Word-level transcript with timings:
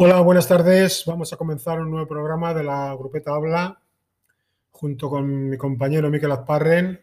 Hola, 0.00 0.20
buenas 0.20 0.46
tardes. 0.46 1.02
Vamos 1.06 1.32
a 1.32 1.36
comenzar 1.36 1.80
un 1.80 1.90
nuevo 1.90 2.06
programa 2.06 2.54
de 2.54 2.62
la 2.62 2.94
Grupeta 2.94 3.34
Habla 3.34 3.80
junto 4.70 5.10
con 5.10 5.48
mi 5.48 5.56
compañero 5.56 6.08
Miquel 6.08 6.30
Azparren. 6.30 7.00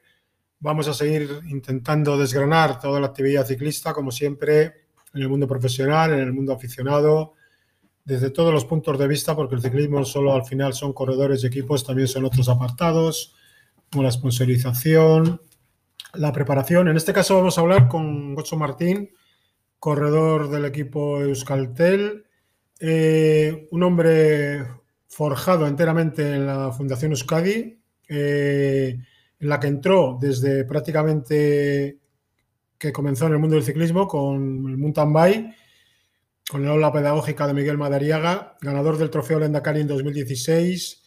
Vamos 0.59 0.87
a 0.87 0.93
seguir 0.93 1.29
intentando 1.49 2.17
desgranar 2.17 2.79
toda 2.79 3.01
la 3.01 3.07
actividad 3.07 3.45
ciclista, 3.45 3.93
como 3.93 4.11
siempre, 4.11 4.85
en 5.13 5.21
el 5.21 5.27
mundo 5.27 5.45
profesional, 5.45 6.13
en 6.13 6.21
el 6.21 6.31
mundo 6.31 6.53
aficionado, 6.53 7.33
desde 8.05 8.29
todos 8.29 8.53
los 8.53 8.63
puntos 8.63 8.97
de 8.97 9.09
vista, 9.09 9.35
porque 9.35 9.55
el 9.55 9.61
ciclismo 9.61 10.05
solo 10.05 10.33
al 10.33 10.45
final 10.45 10.73
son 10.73 10.93
corredores 10.93 11.43
y 11.43 11.47
equipos, 11.47 11.85
también 11.85 12.07
son 12.07 12.23
otros 12.23 12.47
apartados, 12.47 13.35
como 13.91 14.03
la 14.03 14.11
sponsorización, 14.11 15.41
la 16.13 16.31
preparación. 16.31 16.87
En 16.87 16.95
este 16.95 17.11
caso 17.11 17.35
vamos 17.35 17.57
a 17.57 17.61
hablar 17.61 17.89
con 17.89 18.35
Gocho 18.35 18.55
Martín, 18.55 19.09
corredor 19.79 20.49
del 20.49 20.63
equipo 20.63 21.19
Euskaltel 21.19 22.25
eh, 22.79 23.67
un 23.71 23.83
hombre 23.83 24.65
forjado 25.07 25.67
enteramente 25.67 26.35
en 26.35 26.45
la 26.45 26.71
Fundación 26.71 27.11
Euskadi, 27.11 27.79
eh, 28.07 28.99
en 29.39 29.49
la 29.49 29.59
que 29.59 29.67
entró 29.67 30.17
desde 30.19 30.65
prácticamente 30.65 31.99
que 32.77 32.91
comenzó 32.91 33.27
en 33.27 33.33
el 33.33 33.39
mundo 33.39 33.55
del 33.55 33.65
ciclismo 33.65 34.07
con 34.07 34.67
el 34.69 34.77
mountain 34.77 35.13
bike, 35.13 35.55
con 36.49 36.63
la 36.63 36.71
aula 36.71 36.91
pedagógica 36.91 37.47
de 37.47 37.53
Miguel 37.53 37.77
Madariaga, 37.77 38.57
ganador 38.61 38.97
del 38.97 39.09
trofeo 39.09 39.39
Lendakari 39.39 39.81
en 39.81 39.87
2016, 39.87 41.01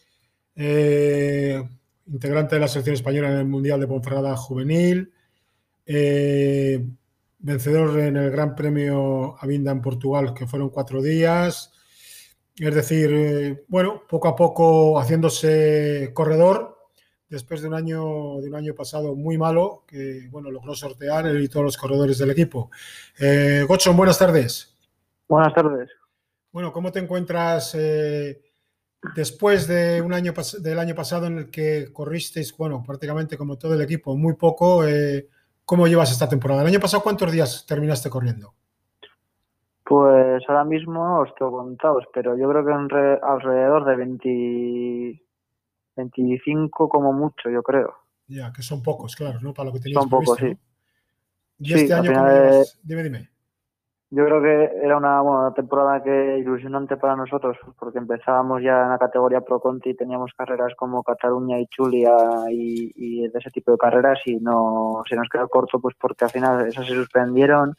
eh, 0.55 1.63
integrante 2.07 2.55
de 2.55 2.61
la 2.61 2.67
selección 2.67 2.95
española 2.95 3.31
en 3.31 3.37
el 3.37 3.45
Mundial 3.45 3.79
de 3.79 3.87
Ponferrada 3.87 4.35
Juvenil, 4.35 5.13
vencedor 7.39 7.99
en 7.99 8.17
el 8.17 8.31
Gran 8.31 8.55
Premio 8.55 9.35
Avinda 9.39 9.71
en 9.71 9.81
Portugal, 9.81 10.33
que 10.33 10.47
fueron 10.47 10.69
cuatro 10.69 11.01
días. 11.01 11.71
Es 12.55 12.75
decir, 12.75 13.09
eh, 13.13 13.63
bueno, 13.67 14.03
poco 14.07 14.27
a 14.27 14.35
poco 14.35 14.99
haciéndose 14.99 16.11
corredor, 16.13 16.77
después 17.29 17.61
de 17.61 17.67
un 17.67 17.75
año, 17.75 18.41
de 18.41 18.49
un 18.49 18.55
año 18.55 18.75
pasado 18.75 19.15
muy 19.15 19.37
malo, 19.37 19.83
que 19.87 20.27
bueno, 20.29 20.51
logró 20.51 20.75
sortear 20.75 21.27
él 21.27 21.41
y 21.41 21.47
todos 21.47 21.63
los 21.63 21.77
corredores 21.77 22.17
del 22.17 22.31
equipo. 22.31 22.69
Eh, 23.19 23.63
Gochon, 23.67 23.95
buenas 23.95 24.19
tardes. 24.19 24.75
Buenas 25.27 25.53
tardes. 25.53 25.89
Bueno, 26.51 26.73
¿cómo 26.73 26.91
te 26.91 26.99
encuentras 26.99 27.75
eh, 27.75 28.41
después 29.15 29.67
de 29.67 30.01
un 30.01 30.13
año 30.13 30.33
del 30.59 30.79
año 30.79 30.95
pasado 30.95 31.27
en 31.27 31.37
el 31.37 31.49
que 31.51 31.93
corristeis, 31.93 32.55
bueno, 32.57 32.83
prácticamente 32.85 33.37
como 33.37 33.57
todo 33.57 33.75
el 33.75 33.81
equipo, 33.81 34.17
muy 34.17 34.33
poco? 34.33 34.85
Eh, 34.87 35.29
¿Cómo 35.69 35.85
llevas 35.85 36.11
esta 36.11 36.27
temporada? 36.27 36.63
¿El 36.63 36.67
año 36.69 36.79
pasado 36.79 37.03
cuántos 37.03 37.31
días 37.31 37.63
terminaste 37.67 38.09
corriendo? 38.09 38.55
Pues 39.83 40.41
ahora 40.47 40.63
mismo 40.63 41.19
os 41.19 41.29
tengo 41.35 41.51
contados, 41.51 42.05
pero 42.11 42.35
yo 42.35 42.49
creo 42.49 42.65
que 42.65 42.71
en 42.71 43.23
alrededor 43.23 43.85
de 43.85 43.95
20, 43.95 45.23
25 45.95 46.89
como 46.89 47.13
mucho, 47.13 47.51
yo 47.51 47.61
creo. 47.61 47.93
Ya, 48.25 48.51
que 48.51 48.63
son 48.63 48.81
pocos, 48.81 49.15
claro, 49.15 49.41
¿no? 49.41 49.53
Para 49.53 49.67
lo 49.67 49.73
que 49.73 49.81
tenías 49.81 50.01
Son 50.01 50.09
pocos, 50.09 50.39
sí. 50.39 50.57
¿Y 51.59 51.73
este 51.75 51.93
año 51.93 52.13
llevas? 52.13 52.79
Dime, 52.81 53.03
dime. 53.03 53.28
Yo 54.11 54.25
creo 54.25 54.41
que 54.41 54.71
era 54.83 54.97
una, 54.97 55.53
temporada 55.53 56.01
que 56.01 56.39
ilusionante 56.39 56.97
para 56.97 57.15
nosotros, 57.15 57.57
porque 57.77 57.99
empezábamos 57.99 58.63
ya 58.63 58.81
en 58.81 58.89
la 58.89 58.97
categoría 58.97 59.41
Pro 59.41 59.59
Conti 59.59 59.93
teníamos 59.93 60.31
carreras 60.35 60.73
como 60.75 61.03
Cataluña 61.03 61.59
y 61.59 61.67
Chulia 61.67 62.11
y, 62.49 63.27
de 63.27 63.39
ese 63.39 63.51
tipo 63.51 63.71
de 63.71 63.77
carreras 63.77 64.17
y 64.25 64.37
no 64.37 65.03
se 65.07 65.15
nos 65.15 65.29
quedó 65.29 65.47
corto 65.47 65.79
pues 65.79 65.95
porque 65.99 66.25
al 66.25 66.31
final 66.31 66.67
esas 66.67 66.87
se 66.87 66.95
suspendieron, 66.95 67.75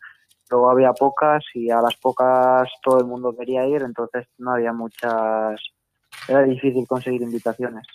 luego 0.50 0.70
había 0.70 0.92
pocas 0.92 1.42
y 1.52 1.68
a 1.70 1.80
las 1.80 1.96
pocas 1.96 2.68
todo 2.80 3.00
el 3.00 3.06
mundo 3.06 3.34
quería 3.36 3.66
ir, 3.66 3.82
entonces 3.82 4.28
no 4.38 4.52
había 4.52 4.72
muchas, 4.72 5.60
era 6.28 6.44
difícil 6.44 6.86
conseguir 6.86 7.22
invitaciones. 7.22 7.86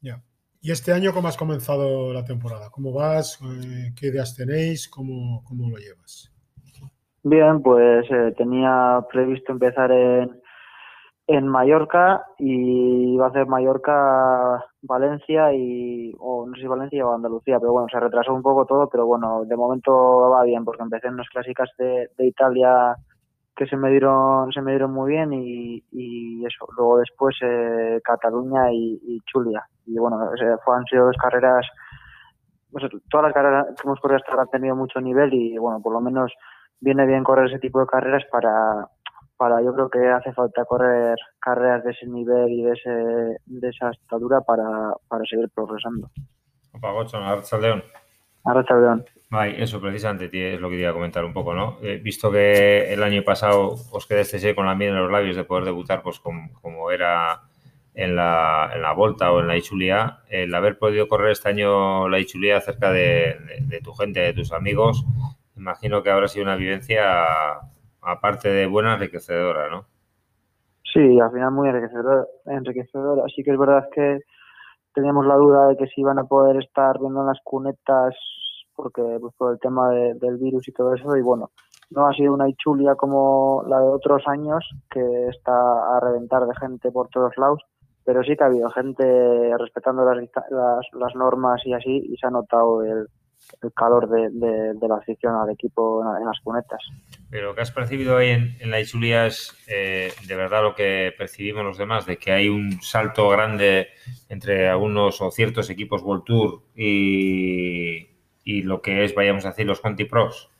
Ya. 0.00 0.22
¿Y 0.62 0.70
este 0.70 0.94
año 0.94 1.12
cómo 1.12 1.28
has 1.28 1.36
comenzado 1.36 2.14
la 2.14 2.24
temporada? 2.24 2.70
¿Cómo 2.70 2.90
vas? 2.92 3.38
Eh, 3.42 3.92
¿Qué 3.94 4.06
ideas 4.06 4.34
tenéis? 4.34 4.88
¿Cómo, 4.88 5.44
cómo 5.44 5.68
lo 5.68 5.76
llevas? 5.76 6.32
Bien, 7.28 7.60
pues 7.60 8.08
eh, 8.08 8.34
tenía 8.38 9.00
previsto 9.10 9.50
empezar 9.50 9.90
en, 9.90 10.40
en 11.26 11.48
Mallorca 11.48 12.24
y 12.38 13.14
iba 13.14 13.26
a 13.26 13.30
hacer 13.30 13.46
Mallorca, 13.46 14.64
Valencia 14.82 15.52
y, 15.52 16.14
o 16.20 16.46
no 16.46 16.54
sé 16.54 16.60
si 16.60 16.68
Valencia 16.68 17.04
o 17.04 17.12
Andalucía, 17.12 17.58
pero 17.58 17.72
bueno, 17.72 17.88
se 17.90 17.98
retrasó 17.98 18.32
un 18.32 18.42
poco 18.42 18.64
todo, 18.64 18.88
pero 18.88 19.06
bueno, 19.06 19.44
de 19.44 19.56
momento 19.56 20.30
va 20.30 20.44
bien 20.44 20.64
porque 20.64 20.84
empecé 20.84 21.08
en 21.08 21.16
las 21.16 21.28
clásicas 21.28 21.68
de, 21.78 22.08
Italia 22.18 22.94
que 23.56 23.66
se 23.66 23.76
me 23.76 23.90
dieron 23.90 24.52
se 24.52 24.62
me 24.62 24.70
dieron 24.70 24.92
muy 24.92 25.10
bien 25.10 25.32
y, 25.32 25.82
y 25.90 26.46
eso. 26.46 26.68
Luego 26.76 26.98
después 26.98 27.34
eh, 27.42 28.00
Cataluña 28.04 28.70
y, 28.70 29.00
y, 29.02 29.20
Chulia. 29.22 29.64
Y 29.84 29.98
bueno 29.98 30.16
fue, 30.64 30.76
han 30.76 30.84
sido 30.84 31.06
dos 31.06 31.16
carreras 31.20 31.66
pues, 32.70 32.84
todas 33.10 33.24
las 33.24 33.34
carreras 33.34 33.66
que 33.74 33.82
hemos 33.84 33.98
corrido 33.98 34.18
hasta 34.18 34.30
ahora 34.30 34.42
han 34.44 34.50
tenido 34.50 34.76
mucho 34.76 35.00
nivel 35.00 35.34
y 35.34 35.58
bueno 35.58 35.80
por 35.82 35.92
lo 35.92 36.00
menos 36.00 36.32
viene 36.80 37.06
bien 37.06 37.24
correr 37.24 37.48
ese 37.48 37.58
tipo 37.58 37.80
de 37.80 37.86
carreras 37.86 38.24
para, 38.30 38.88
para 39.36 39.62
yo 39.62 39.74
creo 39.74 39.90
que 39.90 40.08
hace 40.08 40.32
falta 40.32 40.64
correr 40.64 41.16
carreras 41.40 41.84
de 41.84 41.92
ese 41.92 42.06
nivel 42.06 42.50
y 42.50 42.62
de, 42.62 42.72
ese, 42.72 42.90
de 43.46 43.68
esa 43.68 43.90
estatura 43.90 44.40
para, 44.40 44.92
para 45.08 45.24
seguir 45.24 45.48
progresando. 45.54 46.10
Opa, 46.72 46.90
Gocho, 46.92 47.16
Arracha 47.18 47.58
León. 47.58 47.82
Arracha 48.44 48.74
León. 48.74 49.04
Ay, 49.30 49.56
eso 49.58 49.80
precisamente 49.80 50.54
es 50.54 50.60
lo 50.60 50.68
que 50.68 50.76
quería 50.76 50.92
comentar 50.92 51.24
un 51.24 51.32
poco, 51.32 51.52
¿no? 51.52 51.78
He 51.82 51.96
visto 51.96 52.30
que 52.30 52.92
el 52.92 53.02
año 53.02 53.22
pasado 53.24 53.74
os 53.90 54.06
quedasteis 54.06 54.54
con 54.54 54.66
la 54.66 54.76
miel 54.76 54.90
en 54.90 55.02
los 55.02 55.10
labios 55.10 55.36
de 55.36 55.44
poder 55.44 55.64
debutar, 55.64 56.02
pues 56.02 56.20
como, 56.20 56.52
como 56.60 56.90
era 56.92 57.42
en 57.92 58.14
la, 58.14 58.70
en 58.72 58.82
la 58.82 58.92
Volta 58.92 59.32
o 59.32 59.40
en 59.40 59.48
la 59.48 59.56
Ichulia, 59.56 60.20
el 60.28 60.54
haber 60.54 60.78
podido 60.78 61.08
correr 61.08 61.32
este 61.32 61.48
año 61.48 62.08
la 62.08 62.20
Ichulia 62.20 62.60
cerca 62.60 62.92
de, 62.92 63.36
de 63.62 63.80
tu 63.80 63.92
gente, 63.94 64.20
de 64.20 64.32
tus 64.32 64.52
amigos, 64.52 65.04
imagino 65.56 66.02
que 66.02 66.10
habrá 66.10 66.28
sido 66.28 66.44
una 66.44 66.56
vivencia, 66.56 67.02
aparte 68.02 68.48
de 68.48 68.66
buena, 68.66 68.94
enriquecedora, 68.94 69.68
¿no? 69.68 69.86
Sí, 70.92 71.20
al 71.20 71.30
final 71.30 71.50
muy 71.52 71.68
enriquecedora. 71.68 72.26
enriquecedora. 72.46 73.22
Sí 73.34 73.42
que 73.42 73.50
es 73.50 73.58
verdad 73.58 73.88
que 73.92 74.20
teníamos 74.94 75.26
la 75.26 75.34
duda 75.34 75.68
de 75.68 75.76
que 75.76 75.86
si 75.88 76.00
iban 76.00 76.18
a 76.18 76.24
poder 76.24 76.56
estar 76.56 76.98
viendo 76.98 77.20
en 77.20 77.26
las 77.26 77.38
cunetas 77.44 78.14
porque 78.74 79.02
pues, 79.20 79.34
por 79.36 79.52
el 79.52 79.58
tema 79.58 79.90
del 79.90 80.36
virus 80.38 80.68
y 80.68 80.72
todo 80.72 80.94
eso 80.94 81.16
y 81.16 81.22
bueno 81.22 81.50
no 81.90 82.06
ha 82.06 82.12
sido 82.14 82.34
una 82.34 82.48
ichulia 82.48 82.94
como 82.94 83.62
la 83.66 83.78
de 83.78 83.88
otros 83.88 84.22
años 84.26 84.68
que 84.90 85.28
está 85.28 85.96
a 85.96 86.00
reventar 86.00 86.46
de 86.46 86.54
gente 86.56 86.90
por 86.90 87.08
todos 87.08 87.32
lados 87.36 87.62
pero 88.04 88.22
sí 88.22 88.36
que 88.36 88.44
ha 88.44 88.46
habido 88.46 88.70
gente 88.70 89.56
respetando 89.58 90.04
las, 90.04 90.18
las, 90.50 90.86
las 90.92 91.14
normas 91.14 91.60
y 91.64 91.72
así 91.74 92.02
y 92.08 92.16
se 92.16 92.26
ha 92.26 92.30
notado 92.30 92.82
el, 92.82 93.08
el 93.62 93.72
calor 93.72 94.08
de, 94.08 94.30
de, 94.30 94.88
la 94.88 94.96
afición 94.96 95.34
al 95.34 95.50
equipo 95.50 96.02
en, 96.18 96.24
las 96.24 96.40
cunetas. 96.40 96.80
Pero 97.30 97.54
que 97.54 97.60
has 97.60 97.70
percibido 97.70 98.16
ahí 98.16 98.30
en, 98.30 98.70
la 98.70 98.80
Ichulia 98.80 99.26
es 99.26 99.54
eh, 99.68 100.12
de 100.26 100.36
verdad 100.36 100.62
lo 100.62 100.74
que 100.74 101.12
percibimos 101.16 101.64
los 101.64 101.78
demás, 101.78 102.06
de 102.06 102.18
que 102.18 102.32
hay 102.32 102.48
un 102.48 102.80
salto 102.82 103.28
grande 103.28 103.88
entre 104.28 104.68
algunos 104.68 105.20
o 105.20 105.30
ciertos 105.30 105.70
equipos 105.70 106.02
World 106.02 106.24
Tour 106.24 106.60
y, 106.74 108.08
y 108.44 108.62
lo 108.62 108.80
que 108.80 109.04
es, 109.04 109.14
vayamos 109.14 109.44
a 109.44 109.50
decir, 109.50 109.66
los 109.66 109.80
Conti 109.80 110.04
Pros. 110.04 110.50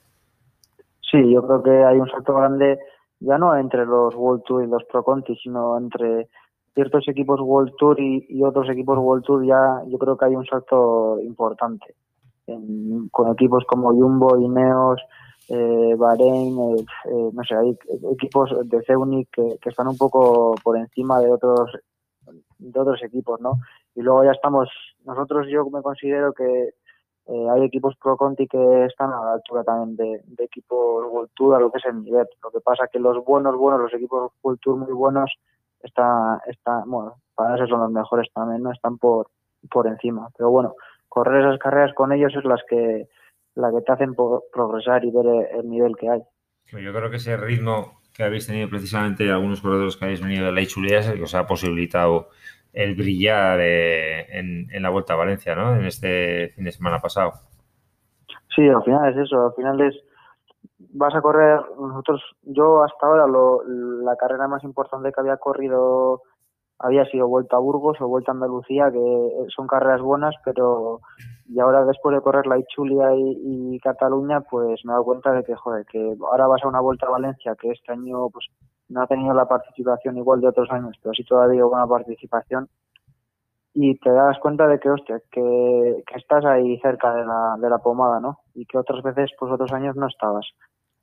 Sí, 1.10 1.32
yo 1.32 1.46
creo 1.46 1.62
que 1.62 1.84
hay 1.84 1.98
un 1.98 2.10
salto 2.10 2.34
grande 2.34 2.78
ya 3.20 3.38
no 3.38 3.56
entre 3.56 3.86
los 3.86 4.14
World 4.14 4.42
Tour 4.44 4.64
y 4.64 4.66
los 4.68 4.84
Pro 4.84 5.02
Conti, 5.02 5.36
sino 5.36 5.78
entre 5.78 6.28
ciertos 6.74 7.08
equipos 7.08 7.40
World 7.40 7.72
Tour 7.78 7.98
y, 8.00 8.26
y 8.28 8.42
otros 8.42 8.68
equipos 8.68 8.98
World 8.98 9.24
Tour 9.24 9.46
ya 9.46 9.82
yo 9.86 9.98
creo 9.98 10.16
que 10.16 10.26
hay 10.26 10.34
un 10.34 10.44
salto 10.44 11.18
importante 11.22 11.94
con 13.10 13.32
equipos 13.32 13.64
como 13.66 13.90
Jumbo, 13.90 14.38
Ineos, 14.38 15.00
eh, 15.48 15.94
Bahrein, 15.96 16.58
eh, 16.58 16.84
eh, 17.04 17.30
no 17.32 17.44
sé, 17.44 17.54
hay 17.54 17.76
equipos 18.12 18.50
de 18.64 18.82
Ceunic 18.82 19.28
que, 19.30 19.58
están 19.68 19.88
un 19.88 19.96
poco 19.96 20.54
por 20.62 20.76
encima 20.76 21.20
de 21.20 21.30
otros 21.30 21.70
de 22.58 22.80
otros 22.80 23.02
equipos, 23.02 23.40
¿no? 23.40 23.60
Y 23.94 24.02
luego 24.02 24.24
ya 24.24 24.32
estamos, 24.32 24.68
nosotros 25.04 25.46
yo 25.48 25.64
me 25.70 25.82
considero 25.82 26.32
que 26.32 26.70
eh, 27.28 27.48
hay 27.50 27.64
equipos 27.64 27.96
Pro 27.96 28.16
Conti 28.16 28.46
que 28.46 28.84
están 28.84 29.12
a 29.12 29.24
la 29.24 29.32
altura 29.34 29.64
también 29.64 29.96
de, 29.96 30.44
equipos 30.44 31.04
World 31.10 31.30
Tour 31.34 31.56
a 31.56 31.60
lo 31.60 31.72
que 31.72 31.78
es 31.78 31.84
el 31.86 32.02
nivel. 32.02 32.26
Lo 32.42 32.50
que 32.50 32.60
pasa 32.60 32.86
que 32.86 33.00
los 33.00 33.24
buenos, 33.24 33.56
buenos, 33.56 33.80
los 33.80 33.94
equipos 33.94 34.32
World 34.42 34.60
Tour 34.60 34.76
muy 34.76 34.92
buenos, 34.92 35.32
están, 35.80 36.38
está, 36.46 36.84
bueno, 36.86 37.16
para 37.34 37.56
eso 37.56 37.66
son 37.66 37.80
los 37.80 37.90
mejores 37.90 38.28
también, 38.32 38.62
¿no? 38.62 38.70
Están 38.70 38.98
por, 38.98 39.28
por 39.70 39.88
encima. 39.88 40.28
Pero 40.36 40.50
bueno, 40.50 40.74
correr 41.08 41.44
esas 41.44 41.58
carreras 41.58 41.94
con 41.94 42.12
ellos 42.12 42.32
es 42.36 42.44
las 42.44 42.62
que, 42.68 43.08
la 43.54 43.70
que 43.70 43.80
te 43.80 43.92
hacen 43.92 44.14
progresar 44.14 45.04
y 45.04 45.10
ver 45.10 45.48
el 45.58 45.68
nivel 45.68 45.96
que 45.96 46.08
hay. 46.08 46.22
Yo 46.72 46.92
creo 46.92 47.10
que 47.10 47.16
ese 47.16 47.36
ritmo 47.36 48.00
que 48.12 48.24
habéis 48.24 48.46
tenido 48.46 48.68
precisamente 48.68 49.30
algunos 49.30 49.60
corredores 49.60 49.96
que 49.96 50.04
habéis 50.06 50.22
venido 50.22 50.46
de 50.46 50.52
la 50.52 50.62
Ichulía 50.62 51.00
es 51.00 51.08
el 51.08 51.16
que 51.16 51.24
os 51.24 51.34
ha 51.34 51.46
posibilitado 51.46 52.28
el 52.72 52.94
brillar 52.94 53.58
eh, 53.60 54.38
en, 54.38 54.82
la 54.82 54.90
Vuelta 54.90 55.14
a 55.14 55.16
Valencia, 55.16 55.54
¿no? 55.54 55.76
En 55.76 55.84
este 55.84 56.48
fin 56.54 56.64
de 56.64 56.72
semana 56.72 56.98
pasado. 56.98 57.32
Sí, 58.54 58.68
al 58.68 58.82
final 58.84 59.10
es 59.10 59.26
eso, 59.26 59.46
al 59.46 59.54
final 59.54 59.80
es 59.80 59.94
vas 60.78 61.14
a 61.14 61.20
correr, 61.20 61.60
nosotros, 61.78 62.22
yo 62.42 62.82
hasta 62.82 63.06
ahora 63.06 63.26
lo, 63.26 63.62
la 63.66 64.16
carrera 64.16 64.48
más 64.48 64.64
importante 64.64 65.12
que 65.12 65.20
había 65.20 65.36
corrido 65.36 66.22
había 66.78 67.04
sido 67.06 67.28
Vuelta 67.28 67.56
a 67.56 67.60
Burgos 67.60 68.00
o 68.00 68.08
Vuelta 68.08 68.32
a 68.32 68.34
Andalucía, 68.34 68.90
que 68.90 69.46
son 69.54 69.66
carreras 69.66 70.00
buenas, 70.00 70.34
pero 70.44 71.00
y 71.48 71.60
ahora 71.60 71.84
después 71.84 72.14
de 72.14 72.22
correr 72.22 72.46
la 72.46 72.58
Ichulia 72.58 73.14
y, 73.14 73.78
Cataluña, 73.80 74.40
pues 74.40 74.84
me 74.84 74.90
he 74.90 74.94
dado 74.94 75.04
cuenta 75.04 75.32
de 75.32 75.44
que, 75.44 75.54
joder, 75.54 75.86
que 75.86 76.16
ahora 76.20 76.46
vas 76.46 76.62
a 76.64 76.68
una 76.68 76.80
Vuelta 76.80 77.06
a 77.06 77.10
Valencia, 77.10 77.54
que 77.60 77.70
este 77.70 77.92
año 77.92 78.28
pues 78.30 78.46
no 78.88 79.02
ha 79.02 79.06
tenido 79.06 79.34
la 79.34 79.46
participación 79.46 80.16
igual 80.16 80.40
de 80.40 80.48
otros 80.48 80.70
años, 80.70 80.96
pero 81.02 81.14
sí 81.14 81.24
todavía 81.24 81.64
buena 81.64 81.86
participación, 81.86 82.68
y 83.78 83.98
te 83.98 84.10
das 84.10 84.38
cuenta 84.38 84.66
de 84.66 84.80
que, 84.80 84.88
hostia, 84.88 85.20
que, 85.30 86.02
que 86.06 86.18
estás 86.18 86.44
ahí 86.46 86.78
cerca 86.80 87.14
de 87.14 87.26
la, 87.26 87.56
de 87.58 87.68
la 87.68 87.78
pomada, 87.78 88.20
¿no? 88.20 88.38
Y 88.54 88.64
que 88.64 88.78
otras 88.78 89.02
veces, 89.02 89.30
pues 89.38 89.52
otros 89.52 89.70
años 89.72 89.94
no 89.96 90.06
estabas. 90.06 90.46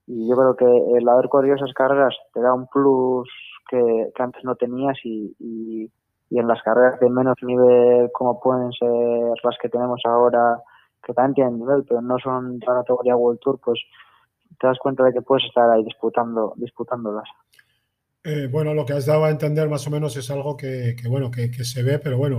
Y 0.07 0.27
yo 0.27 0.35
creo 0.35 0.55
que 0.55 0.97
el 0.97 1.07
haber 1.07 1.29
corrido 1.29 1.55
esas 1.55 1.71
carreras 1.73 2.15
te 2.33 2.41
da 2.41 2.51
un 2.51 2.65
plus 2.67 3.29
que, 3.69 4.11
antes 4.19 4.43
no 4.43 4.55
tenías 4.55 4.97
y, 5.03 5.35
y, 5.39 5.91
en 6.29 6.47
las 6.47 6.61
carreras 6.63 6.99
de 6.99 7.09
menos 7.09 7.35
nivel 7.43 8.09
como 8.11 8.39
pueden 8.39 8.71
ser 8.71 8.89
las 8.89 9.55
que 9.61 9.69
tenemos 9.69 10.01
ahora, 10.03 10.57
que 11.03 11.13
también 11.13 11.35
tienen 11.35 11.59
nivel, 11.59 11.83
pero 11.87 12.01
no 12.01 12.17
son 12.17 12.57
de 12.57 12.65
la 12.65 12.79
categoría 12.79 13.15
World 13.15 13.39
Tour, 13.39 13.59
pues 13.63 13.79
te 14.59 14.67
das 14.67 14.79
cuenta 14.79 15.03
de 15.03 15.13
que 15.13 15.21
puedes 15.21 15.45
estar 15.45 15.69
ahí 15.69 15.83
disputando, 15.83 16.53
disputándolas. 16.57 17.29
Eh, 18.23 18.47
bueno, 18.49 18.73
lo 18.73 18.85
que 18.85 18.93
has 18.93 19.05
dado 19.05 19.25
a 19.25 19.29
entender 19.29 19.67
más 19.67 19.85
o 19.85 19.91
menos 19.91 20.15
es 20.15 20.31
algo 20.31 20.55
que, 20.55 20.95
bueno, 21.09 21.29
que, 21.29 21.51
se 21.63 21.83
ve, 21.83 21.99
pero 21.99 22.17
bueno, 22.17 22.37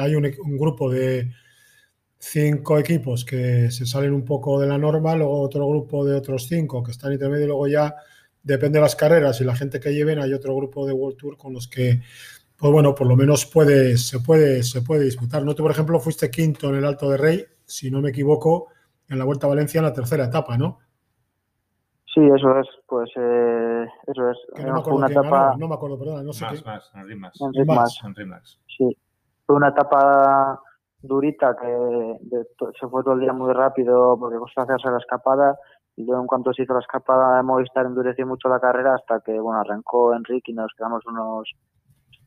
hay 0.00 0.14
un, 0.14 0.24
un, 0.24 0.56
grupo 0.56 0.88
de 0.88 1.32
cinco 2.18 2.78
equipos 2.78 3.24
que 3.24 3.70
se 3.70 3.86
salen 3.86 4.12
un 4.12 4.24
poco 4.24 4.60
de 4.60 4.68
la 4.68 4.78
norma, 4.78 5.16
luego 5.16 5.40
otro 5.40 5.68
grupo 5.68 6.04
de 6.04 6.14
otros 6.14 6.46
cinco 6.46 6.82
que 6.82 6.92
están 6.92 7.12
intermedio 7.12 7.44
y 7.44 7.48
luego 7.48 7.66
ya 7.66 7.96
depende 8.46 8.78
de 8.78 8.82
las 8.82 8.94
carreras 8.94 9.40
y 9.40 9.44
la 9.44 9.56
gente 9.56 9.80
que 9.80 9.92
lleven, 9.92 10.20
hay 10.20 10.32
otro 10.32 10.54
grupo 10.54 10.86
de 10.86 10.92
World 10.92 11.16
Tour 11.16 11.36
con 11.36 11.52
los 11.52 11.66
que, 11.66 12.00
pues 12.56 12.72
bueno, 12.72 12.94
por 12.94 13.08
lo 13.08 13.16
menos 13.16 13.44
puede, 13.44 13.96
se, 13.96 14.20
puede, 14.20 14.62
se 14.62 14.82
puede 14.82 15.04
disputar. 15.04 15.44
¿no? 15.44 15.54
Tú, 15.54 15.64
por 15.64 15.72
ejemplo, 15.72 15.98
fuiste 15.98 16.30
quinto 16.30 16.68
en 16.68 16.76
el 16.76 16.84
Alto 16.84 17.10
de 17.10 17.16
Rey, 17.16 17.44
si 17.64 17.90
no 17.90 18.00
me 18.00 18.10
equivoco, 18.10 18.68
en 19.08 19.18
la 19.18 19.24
Vuelta 19.24 19.46
a 19.46 19.50
Valencia 19.50 19.78
en 19.78 19.84
la 19.84 19.92
tercera 19.92 20.24
etapa, 20.24 20.56
¿no? 20.56 20.78
Sí, 22.14 22.20
eso 22.24 22.58
es, 22.58 22.66
pues 22.86 23.10
eh, 23.16 23.86
eso 24.06 24.30
es. 24.30 24.38
no, 24.64 24.72
me 24.72 24.78
acuerdo 24.78 24.98
una 24.98 25.06
etapa... 25.08 25.56
no, 25.58 25.68
me 25.68 25.74
acuerdo, 25.74 25.98
perdón, 25.98 26.24
no 26.24 26.32
sé 26.32 26.44
más, 26.44 26.62
qué. 26.62 26.64
Más. 27.16 27.40
En 27.42 28.14
Rimax. 28.14 28.58
Sí, 28.78 28.96
fue 29.44 29.56
una 29.56 29.68
etapa 29.68 30.62
durita 31.02 31.54
que 31.60 32.16
se 32.80 32.88
fue 32.88 33.02
todo 33.02 33.14
el 33.14 33.20
día 33.20 33.32
muy 33.32 33.52
rápido 33.52 34.16
porque 34.18 34.38
costó 34.38 34.62
hacerse 34.62 34.88
la 34.88 34.98
escapada 34.98 35.58
y 35.96 36.04
luego 36.04 36.22
en 36.22 36.26
cuanto 36.26 36.52
se 36.52 36.62
hizo 36.62 36.74
la 36.74 36.80
escapada 36.80 37.36
de 37.36 37.42
Movistar 37.42 37.86
endureció 37.86 38.26
mucho 38.26 38.48
la 38.48 38.60
carrera 38.60 38.94
hasta 38.94 39.20
que 39.20 39.38
bueno 39.40 39.60
arrancó 39.60 40.14
Enrique 40.14 40.52
y 40.52 40.54
nos 40.54 40.72
quedamos 40.76 41.04
unos 41.06 41.50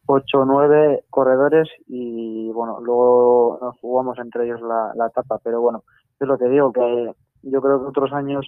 8 0.07 0.39
o 0.39 0.45
9 0.45 1.05
corredores 1.09 1.69
y 1.87 2.51
bueno 2.51 2.79
luego 2.81 3.59
nos 3.61 3.79
jugamos 3.79 4.17
entre 4.19 4.45
ellos 4.45 4.61
la, 4.61 4.91
la 4.95 5.07
etapa 5.07 5.39
pero 5.43 5.61
bueno 5.61 5.83
es 6.19 6.27
lo 6.27 6.37
que 6.37 6.49
digo 6.49 6.71
que 6.71 7.13
yo 7.43 7.61
creo 7.61 7.79
que 7.79 7.87
otros 7.87 8.11
años 8.11 8.47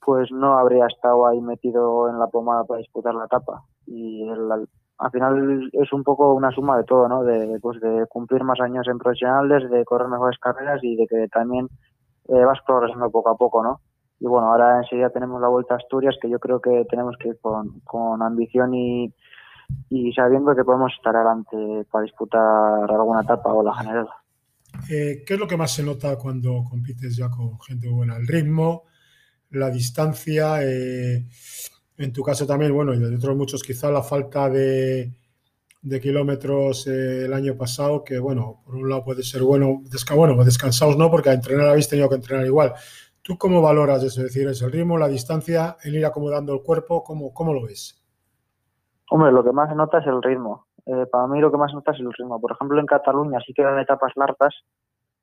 pues 0.00 0.30
no 0.30 0.56
habría 0.56 0.86
estado 0.86 1.26
ahí 1.26 1.40
metido 1.40 2.08
en 2.08 2.18
la 2.18 2.28
pomada 2.28 2.64
para 2.64 2.78
disputar 2.78 3.14
la 3.14 3.24
etapa 3.24 3.64
y 3.86 4.28
el, 4.28 4.68
al 4.98 5.10
final 5.10 5.70
es 5.72 5.92
un 5.92 6.02
poco 6.02 6.32
una 6.32 6.50
suma 6.50 6.78
de 6.78 6.84
todo, 6.84 7.08
¿no? 7.08 7.22
De, 7.22 7.58
pues 7.60 7.80
de 7.80 8.06
cumplir 8.08 8.44
más 8.44 8.60
años 8.60 8.86
en 8.88 8.98
profesionales, 8.98 9.70
de 9.70 9.84
correr 9.84 10.08
mejores 10.08 10.38
carreras 10.38 10.82
y 10.82 10.96
de 10.96 11.06
que 11.06 11.28
también 11.28 11.68
eh, 12.28 12.44
vas 12.44 12.58
progresando 12.66 13.10
poco 13.10 13.30
a 13.30 13.36
poco, 13.36 13.62
¿no? 13.62 13.80
Y 14.20 14.26
bueno, 14.26 14.48
ahora 14.48 14.78
enseguida 14.78 15.10
tenemos 15.10 15.40
la 15.40 15.48
Vuelta 15.48 15.74
a 15.74 15.76
Asturias, 15.76 16.16
que 16.20 16.30
yo 16.30 16.38
creo 16.38 16.60
que 16.60 16.86
tenemos 16.88 17.16
que 17.18 17.28
ir 17.28 17.38
con, 17.40 17.80
con 17.80 18.22
ambición 18.22 18.74
y, 18.74 19.12
y 19.90 20.12
sabiendo 20.12 20.54
que 20.54 20.64
podemos 20.64 20.92
estar 20.96 21.14
adelante 21.14 21.86
para 21.90 22.04
disputar 22.04 22.90
alguna 22.90 23.22
etapa 23.22 23.52
o 23.52 23.62
la 23.62 23.74
general. 23.74 24.08
Eh, 24.90 25.22
¿Qué 25.26 25.34
es 25.34 25.40
lo 25.40 25.46
que 25.46 25.56
más 25.56 25.72
se 25.72 25.82
nota 25.82 26.16
cuando 26.16 26.64
compites 26.68 27.16
ya 27.16 27.28
con 27.30 27.58
gente 27.60 27.88
buena? 27.88 28.16
El 28.16 28.26
ritmo, 28.26 28.84
la 29.50 29.70
distancia, 29.70 30.62
eh, 30.62 31.26
en 31.98 32.12
tu 32.12 32.22
caso 32.22 32.46
también, 32.46 32.74
bueno, 32.74 32.94
y 32.94 32.98
de 32.98 33.16
otros 33.16 33.36
muchos, 33.36 33.62
quizá 33.62 33.90
la 33.90 34.02
falta 34.02 34.48
de, 34.50 35.12
kilómetros 36.02 36.86
eh, 36.88 37.24
el 37.24 37.32
año 37.32 37.56
pasado, 37.56 38.02
que 38.04 38.18
bueno, 38.18 38.62
por 38.64 38.74
un 38.74 38.88
lado 38.88 39.04
puede 39.04 39.22
ser 39.22 39.42
bueno, 39.42 39.82
bueno, 40.14 40.44
descansados 40.44 40.96
no, 40.96 41.10
porque 41.10 41.30
a 41.30 41.34
entrenar 41.34 41.68
habéis 41.68 41.88
tenido 41.88 42.08
que 42.08 42.16
entrenar 42.16 42.44
igual. 42.44 42.74
¿Tú 43.26 43.36
cómo 43.36 43.60
valoras 43.60 44.04
eso? 44.04 44.20
Es 44.20 44.32
decir, 44.32 44.46
es 44.46 44.62
el 44.62 44.70
ritmo, 44.70 44.96
la 44.96 45.08
distancia, 45.08 45.76
el 45.82 45.96
ir 45.96 46.06
acomodando 46.06 46.54
el 46.54 46.62
cuerpo, 46.62 47.02
¿cómo, 47.02 47.34
cómo 47.34 47.52
lo 47.52 47.62
ves? 47.64 48.00
Hombre, 49.10 49.32
lo 49.32 49.42
que 49.42 49.50
más 49.50 49.74
nota 49.74 49.98
es 49.98 50.06
el 50.06 50.22
ritmo. 50.22 50.66
Eh, 50.86 51.06
para 51.10 51.26
mí 51.26 51.40
lo 51.40 51.50
que 51.50 51.56
más 51.56 51.74
nota 51.74 51.90
es 51.90 51.98
el 51.98 52.12
ritmo. 52.12 52.40
Por 52.40 52.52
ejemplo, 52.52 52.78
en 52.78 52.86
Cataluña 52.86 53.40
sí 53.44 53.52
que 53.52 53.62
eran 53.62 53.80
etapas 53.80 54.12
largas, 54.14 54.54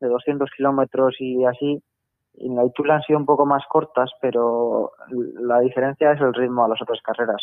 de 0.02 0.10
200 0.10 0.50
kilómetros 0.52 1.16
y 1.20 1.46
así, 1.46 1.82
en 2.40 2.56
la 2.58 2.66
Itula 2.66 2.96
han 2.96 3.04
sido 3.04 3.20
un 3.20 3.26
poco 3.26 3.46
más 3.46 3.64
cortas, 3.70 4.12
pero 4.22 4.92
la 5.40 5.62
diferencia 5.62 6.12
es 6.12 6.20
el 6.20 6.34
ritmo 6.34 6.66
a 6.66 6.68
las 6.68 6.82
otras 6.82 7.00
carreras. 7.02 7.42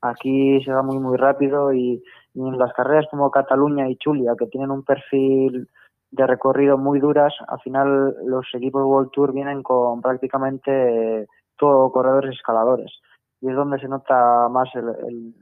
Aquí 0.00 0.60
se 0.64 0.72
va 0.72 0.82
muy, 0.82 0.98
muy 0.98 1.16
rápido 1.16 1.72
y, 1.72 2.02
en 2.34 2.58
las 2.58 2.72
carreras 2.72 3.06
como 3.08 3.30
Cataluña 3.30 3.88
y 3.88 3.96
Chulia, 3.98 4.32
que 4.36 4.46
tienen 4.46 4.72
un 4.72 4.82
perfil 4.82 5.68
de 6.12 6.26
recorrido 6.26 6.78
muy 6.78 7.00
duras, 7.00 7.34
al 7.48 7.58
final 7.60 8.14
los 8.26 8.46
equipos 8.54 8.84
World 8.84 9.10
Tour 9.12 9.32
vienen 9.32 9.62
con 9.62 10.00
prácticamente 10.02 11.26
todo 11.58 11.90
corredores 11.90 12.36
escaladores. 12.36 12.92
Y 13.40 13.48
es 13.48 13.56
donde 13.56 13.80
se 13.80 13.88
nota 13.88 14.48
más 14.48 14.68
el, 14.74 15.34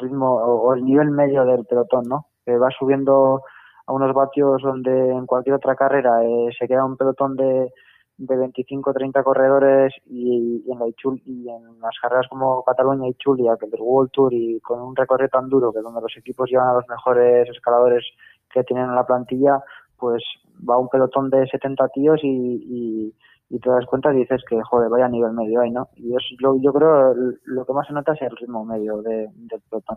ritmo 0.00 0.34
o, 0.34 0.74
el 0.74 0.84
nivel 0.84 1.10
medio 1.10 1.44
del 1.44 1.64
pelotón, 1.66 2.04
¿no? 2.08 2.26
Que 2.44 2.56
va 2.56 2.70
subiendo 2.70 3.42
a 3.86 3.92
unos 3.92 4.12
vatios 4.14 4.62
donde 4.62 5.10
en 5.12 5.26
cualquier 5.26 5.56
otra 5.56 5.76
carrera 5.76 6.24
eh, 6.24 6.48
se 6.58 6.66
queda 6.66 6.84
un 6.84 6.96
pelotón 6.96 7.36
de 7.36 7.70
de 8.16 8.36
25 8.36 8.90
o 8.90 8.92
30 8.92 9.22
corredores 9.22 9.92
y, 10.06 10.64
en 10.70 10.78
la 10.78 10.86
y 10.86 11.48
en 11.48 11.80
las 11.80 11.98
carreras 12.00 12.28
como 12.28 12.62
Cataluña 12.62 13.08
y 13.08 13.14
Chulia, 13.14 13.56
que 13.58 13.66
del 13.66 13.80
World 13.80 14.10
Tour 14.12 14.32
y 14.32 14.60
con 14.60 14.80
un 14.80 14.94
recorrido 14.94 15.28
tan 15.28 15.48
duro 15.48 15.72
que 15.72 15.80
donde 15.80 16.00
los 16.00 16.16
equipos 16.16 16.48
llevan 16.48 16.68
a 16.68 16.74
los 16.74 16.88
mejores 16.88 17.48
escaladores 17.48 18.04
que 18.52 18.62
tienen 18.62 18.86
en 18.86 18.94
la 18.94 19.06
plantilla, 19.06 19.60
pues 20.04 20.22
va 20.68 20.76
un 20.76 20.90
pelotón 20.90 21.30
de 21.30 21.46
70 21.46 21.88
tíos 21.94 22.20
y, 22.22 23.14
y, 23.48 23.58
te 23.58 23.70
das 23.70 23.86
cuenta 23.86 24.12
y 24.12 24.18
dices 24.18 24.42
que, 24.46 24.60
joder, 24.62 24.90
vaya 24.90 25.06
a 25.06 25.08
nivel 25.08 25.32
medio 25.32 25.62
ahí, 25.62 25.70
¿no? 25.70 25.88
Y 25.96 26.14
es, 26.14 26.22
yo, 26.42 26.56
yo 26.60 26.74
creo 26.74 27.14
lo 27.44 27.64
que 27.64 27.72
más 27.72 27.86
se 27.86 27.94
nota 27.94 28.12
es 28.12 28.20
el 28.20 28.36
ritmo 28.36 28.66
medio 28.66 29.00
de, 29.00 29.28
del 29.32 29.62
pelotón. 29.70 29.96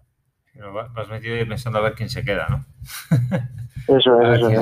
vas 0.95 1.09
metido 1.09 1.35
pensando 1.45 1.79
a 1.79 1.81
ver 1.81 1.93
quién 1.93 2.07
se 2.07 2.23
queda, 2.23 2.47
¿no? 2.47 2.65
Eso 3.97 4.21
es, 4.21 4.39
eso 4.39 4.49
es. 4.49 4.61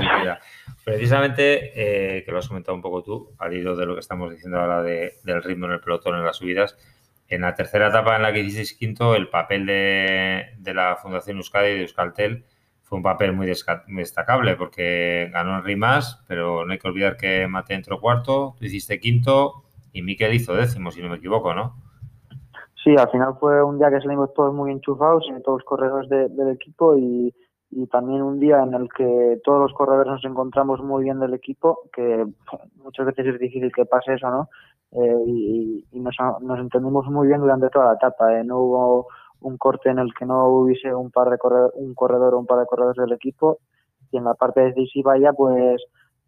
Precisamente, 0.84 1.72
eh, 2.18 2.24
que 2.24 2.32
lo 2.32 2.38
has 2.38 2.48
comentado 2.48 2.76
un 2.76 2.82
poco 2.82 3.02
tú, 3.02 3.36
al 3.40 3.54
hilo 3.54 3.76
de 3.76 3.88
lo 3.88 3.96
que 3.96 4.02
estamos 4.02 4.32
diciendo 4.32 4.60
ahora 4.60 4.84
del 4.84 5.44
ritmo 5.44 5.66
en 5.66 5.74
el 5.74 5.80
pelotón, 5.80 6.16
en 6.16 6.24
las 6.24 6.38
subidas, 6.38 6.78
en 7.28 7.42
la 7.42 7.56
tercera 7.56 7.88
etapa 7.88 8.16
en 8.16 8.22
la 8.22 8.32
que 8.32 8.42
hicisteis 8.42 8.74
quinto, 8.74 9.16
el 9.16 9.30
papel 9.30 9.66
de, 9.66 10.74
la 10.74 10.96
Fundación 10.98 11.38
Euskadi 11.38 11.74
de 11.74 11.82
Euskaltel 11.82 12.46
fue 12.86 12.98
un 12.98 13.04
papel 13.04 13.34
muy, 13.34 13.46
destacable 13.46 14.56
porque 14.56 15.30
ganó 15.34 15.58
Henry 15.58 15.76
más, 15.76 16.24
pero 16.28 16.66
no 16.66 16.72
hay 16.72 16.80
que 16.80 16.88
olvidar 16.88 17.18
que 17.18 17.48
Mate 17.48 17.74
entró 17.74 18.00
cuarto, 18.00 18.56
tú 18.58 18.66
hiciste 18.66 19.00
quinto 19.00 19.64
y 19.92 20.02
Miquel 20.02 20.34
hizo 20.34 20.56
décimo, 20.56 20.92
si 20.92 21.02
no 21.02 21.10
me 21.10 21.18
equivoco, 21.18 21.54
¿no? 21.54 21.76
Sí, 22.84 22.96
al 22.98 23.10
final 23.10 23.36
fue 23.40 23.64
un 23.64 23.80
día 23.80 23.90
que 23.90 24.00
salimos 24.00 24.34
todos 24.34 24.54
muy 24.54 24.72
enchufados, 24.72 25.26
en 25.30 25.42
todos 25.42 25.60
los 25.60 25.66
corredores 25.66 26.10
del 26.10 26.50
equipo 26.52 26.96
y 26.96 27.34
y 27.76 27.88
también 27.88 28.22
un 28.22 28.40
día 28.40 28.64
en 28.64 28.74
el 28.74 28.88
que 28.96 29.42
todos 29.44 29.60
los 29.60 29.74
corredores 29.74 30.14
nos 30.14 30.26
encontramos 30.26 30.82
muy 30.82 31.04
bien 31.04 31.20
del 31.20 31.34
equipo, 31.34 31.82
que 31.92 32.26
muchas 32.78 33.08
veces 33.08 33.28
es 33.28 33.40
difícil 33.40 33.72
que 33.74 33.86
pase 33.86 34.14
eso, 34.14 34.30
¿no? 34.30 34.50
Eh, 34.92 35.84
y, 35.92 36.00
nos, 36.00 36.16
nos, 36.42 36.60
entendimos 36.60 37.06
muy 37.08 37.28
bien 37.28 37.42
durante 37.42 37.70
toda 37.70 37.88
la 37.88 37.94
etapa. 37.96 38.34
¿eh? 38.34 38.44
No 38.46 38.60
hubo 38.60 39.08
un 39.42 39.58
corte 39.58 39.90
en 39.90 40.00
el 40.00 40.14
que 40.14 40.26
no 40.26 40.48
hubiese 40.48 40.94
un 40.94 41.12
par 41.12 41.30
de 41.30 41.38
corredor, 41.38 41.72
un 41.76 41.94
corredor 41.94 42.34
o 42.34 42.40
un 42.40 42.46
par 42.46 42.60
de 42.60 42.66
corredores 42.66 42.98
del 42.98 43.14
equipo. 43.14 43.60
Y 44.12 44.18
en 44.18 44.26
la 44.26 44.34
parte 44.34 44.62
decisiva 44.62 45.18
ya, 45.18 45.34
pues 45.34 45.82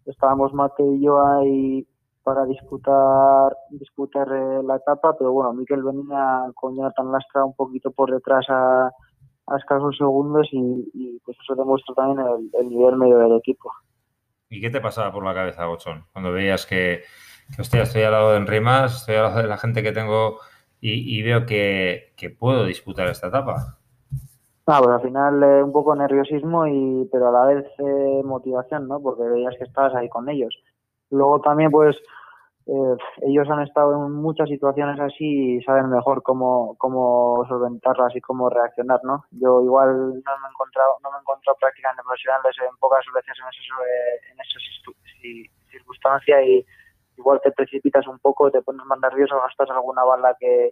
estábamos 0.06 0.54
Mate 0.54 0.84
y 0.84 1.02
yo 1.04 1.22
ahí 1.22 1.88
para 2.24 2.46
disputar 2.46 3.56
disputar 3.70 4.28
eh, 4.28 4.62
la 4.64 4.76
etapa, 4.76 5.16
pero 5.18 5.32
bueno, 5.32 5.54
Miquel 5.54 5.82
venía 5.84 6.44
con 6.56 6.76
Jonathan 6.76 7.12
Lastra 7.12 7.46
un 7.46 7.56
poquito 7.56 7.92
por 7.92 8.12
detrás 8.12 8.46
a 8.50 8.92
escasos 9.56 9.96
segundos 9.98 10.48
y, 10.52 11.22
pues 11.24 11.38
eso 11.42 11.56
demuestra 11.56 11.96
también 11.96 12.28
el, 12.60 12.70
nivel 12.70 12.98
medio 12.98 13.18
del 13.20 13.38
equipo. 13.38 13.72
¿Y 14.50 14.60
qué 14.60 14.70
te 14.70 14.82
pasaba 14.82 15.12
por 15.12 15.24
la 15.24 15.34
cabeza, 15.34 15.66
Bochón, 15.66 16.06
cuando 16.12 16.32
veías 16.32 16.66
que, 16.66 17.04
que 17.56 17.62
hostia, 17.62 17.84
estoy 17.84 18.04
al 18.04 18.12
lado 18.12 18.32
de 18.32 18.38
Enrimas, 18.38 18.98
estoy 18.98 19.16
al 19.16 19.24
lado 19.24 19.42
de 19.42 19.48
la 19.48 19.58
gente 19.58 19.84
que 19.84 19.92
tengo 19.92 20.40
y, 20.80 21.22
veo 21.24 21.46
que, 21.46 22.14
puedo 22.40 22.66
disputar 22.66 23.08
esta 23.08 23.28
etapa? 23.28 23.78
Ah, 24.68 24.80
pues 24.84 24.96
al 24.96 25.02
final 25.02 25.44
eh, 25.44 25.64
un 25.64 25.72
poco 25.72 25.96
nerviosismo 25.96 26.68
y 26.68 27.08
pero 27.12 27.30
a 27.30 27.32
la 27.32 27.46
vez 27.46 27.66
eh, 27.80 28.22
motivación, 28.24 28.88
¿no? 28.88 29.02
Porque 29.02 29.24
veías 29.24 29.56
que 29.58 29.64
estabas 29.64 29.96
ahí 29.96 30.10
con 30.10 30.28
ellos. 30.28 30.54
Luego 31.10 31.40
también 31.40 31.72
pues 31.72 31.96
eh, 32.66 32.98
ellos 33.22 33.50
han 33.50 33.62
estado 33.62 33.96
en 33.96 34.12
muchas 34.12 34.50
situaciones 34.50 35.00
así 35.00 35.56
y 35.56 35.62
saben 35.62 35.90
mejor 35.90 36.22
cómo, 36.22 36.76
cómo 36.78 37.46
solventarlas 37.48 38.14
y 38.18 38.20
cómo 38.20 38.50
reaccionar, 38.50 39.00
¿no? 39.04 39.24
Yo 39.32 39.64
igual 39.64 39.88
no 39.90 40.32
me 40.42 40.48
he 40.48 40.52
encontrado, 40.52 40.98
no 41.02 41.12
me 41.12 41.18
he 41.18 41.22
encontrado 41.22 41.58
prácticamente 41.62 42.04
profesionales 42.04 42.56
en 42.60 42.78
pocas 42.78 43.06
veces 43.16 43.38
en 43.40 43.48
esas, 43.48 43.68
en 44.34 44.40
esas 44.42 45.72
circunstancias 45.72 46.44
y 46.46 46.66
igual 47.18 47.40
te 47.44 47.52
precipitas 47.52 48.08
un 48.08 48.20
poco, 48.20 48.52
te 48.52 48.62
pones 48.62 48.86
más 48.86 49.00
nervioso, 49.00 49.42
gastas 49.42 49.70
alguna 49.70 50.04
bala 50.04 50.36
que, 50.40 50.72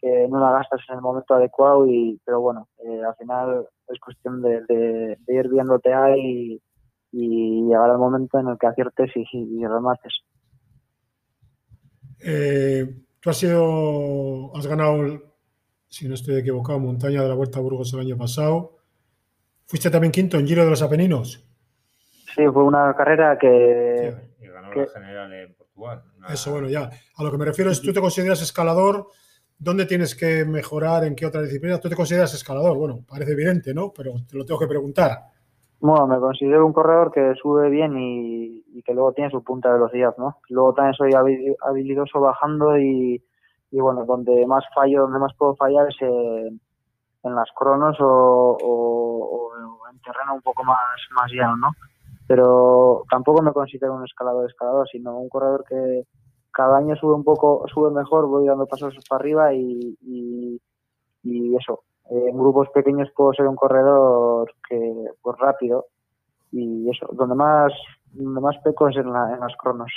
que 0.00 0.26
no 0.28 0.40
la 0.40 0.52
gastas 0.52 0.80
en 0.88 0.96
el 0.96 1.00
momento 1.00 1.34
adecuado 1.34 1.86
y 1.86 2.20
pero 2.24 2.40
bueno, 2.40 2.68
eh, 2.84 3.02
al 3.06 3.14
final 3.16 3.68
es 3.88 4.00
cuestión 4.00 4.42
de, 4.42 4.62
de, 4.66 5.16
ir 5.28 5.48
viéndote 5.48 5.92
ahí 5.92 6.60
y, 7.12 7.62
llegar 7.68 7.90
al 7.90 7.98
momento 7.98 8.38
en 8.38 8.48
el 8.48 8.58
que 8.58 8.66
aciertes 8.66 9.10
y, 9.14 9.60
y 9.60 9.66
remates. 9.66 10.12
Eh, 12.24 12.86
tú 13.20 13.30
has 13.30 13.36
sido, 13.36 14.56
has 14.56 14.66
ganado, 14.66 15.04
si 15.88 16.08
no 16.08 16.14
estoy 16.14 16.36
equivocado, 16.36 16.78
montaña 16.78 17.22
de 17.22 17.28
la 17.28 17.34
Vuelta 17.34 17.58
a 17.58 17.62
Burgos 17.62 17.92
el 17.94 18.00
año 18.00 18.16
pasado. 18.16 18.78
¿Fuiste 19.66 19.90
también 19.90 20.12
quinto 20.12 20.38
en 20.38 20.46
Giro 20.46 20.64
de 20.64 20.70
los 20.70 20.82
Apeninos? 20.82 21.44
Sí, 22.34 22.42
fue 22.52 22.64
una 22.64 22.94
carrera 22.96 23.38
que... 23.38 24.14
y 24.40 24.46
ganó 24.46 24.72
la 24.72 24.86
general 24.86 25.32
en 25.32 25.54
Eso, 26.28 26.52
bueno, 26.52 26.68
ya. 26.68 26.90
A 27.16 27.22
lo 27.22 27.30
que 27.30 27.38
me 27.38 27.44
refiero 27.44 27.70
es, 27.70 27.80
tú 27.80 27.92
te 27.92 28.00
consideras 28.00 28.42
escalador, 28.42 29.08
¿dónde 29.58 29.86
tienes 29.86 30.14
que 30.14 30.44
mejorar? 30.44 31.04
¿En 31.04 31.14
qué 31.14 31.26
otra 31.26 31.42
disciplina? 31.42 31.78
¿Tú 31.78 31.88
te 31.88 31.96
consideras 31.96 32.34
escalador? 32.34 32.76
Bueno, 32.76 33.00
parece 33.08 33.32
evidente, 33.32 33.74
¿no? 33.74 33.92
Pero 33.92 34.12
te 34.28 34.36
lo 34.36 34.44
tengo 34.44 34.60
que 34.60 34.66
preguntar. 34.66 35.18
Bueno, 35.80 36.06
me 36.06 36.18
considero 36.18 36.64
un 36.64 36.72
corredor 36.72 37.10
que 37.10 37.34
sube 37.34 37.68
bien 37.68 37.96
y, 37.98 38.82
que 38.84 38.94
luego 38.94 39.12
tiene 39.12 39.30
su 39.30 39.42
punta 39.42 39.68
de 39.68 39.74
velocidad, 39.74 40.14
¿no? 40.16 40.38
Luego 40.48 40.74
también 40.74 40.94
soy 40.94 41.12
habilidoso 41.12 42.20
bajando 42.20 42.78
y, 42.78 43.22
bueno, 43.72 44.04
donde 44.04 44.46
más 44.46 44.64
fallo, 44.74 45.02
donde 45.02 45.18
más 45.18 45.34
puedo 45.36 45.56
fallar 45.56 45.88
es 45.88 45.96
en, 46.00 46.60
las 47.34 47.48
cronos 47.56 47.96
o, 48.00 49.50
en 49.92 50.00
terreno 50.00 50.34
un 50.34 50.42
poco 50.42 50.64
más, 50.64 50.78
más 51.16 51.30
llano, 51.32 51.56
¿no? 51.56 51.68
Pero 52.26 53.04
tampoco 53.10 53.42
me 53.42 53.52
considero 53.52 53.94
un 53.94 54.04
escalador 54.04 54.48
escalador, 54.48 54.88
sino 54.88 55.18
un 55.18 55.28
corredor 55.28 55.64
que 55.68 56.04
cada 56.50 56.78
año 56.78 56.94
sube 56.96 57.14
un 57.14 57.24
poco, 57.24 57.64
sube 57.72 57.90
mejor, 57.90 58.26
voy 58.26 58.46
dando 58.46 58.66
pasos 58.66 58.94
para 59.08 59.20
arriba 59.20 59.54
y, 59.54 59.96
y 61.22 61.56
eso, 61.56 61.84
en 62.10 62.36
grupos 62.36 62.68
pequeños 62.70 63.08
puedo 63.14 63.32
ser 63.32 63.46
un 63.46 63.56
corredor 63.56 64.52
que 64.68 65.06
pues 65.20 65.38
rápido 65.38 65.86
y 66.50 66.90
eso, 66.90 67.08
donde 67.12 67.34
más, 67.34 67.72
donde 68.12 68.40
más 68.40 68.56
peco 68.62 68.88
es 68.88 68.96
en, 68.96 69.10
las 69.10 69.56
cronos. 69.58 69.92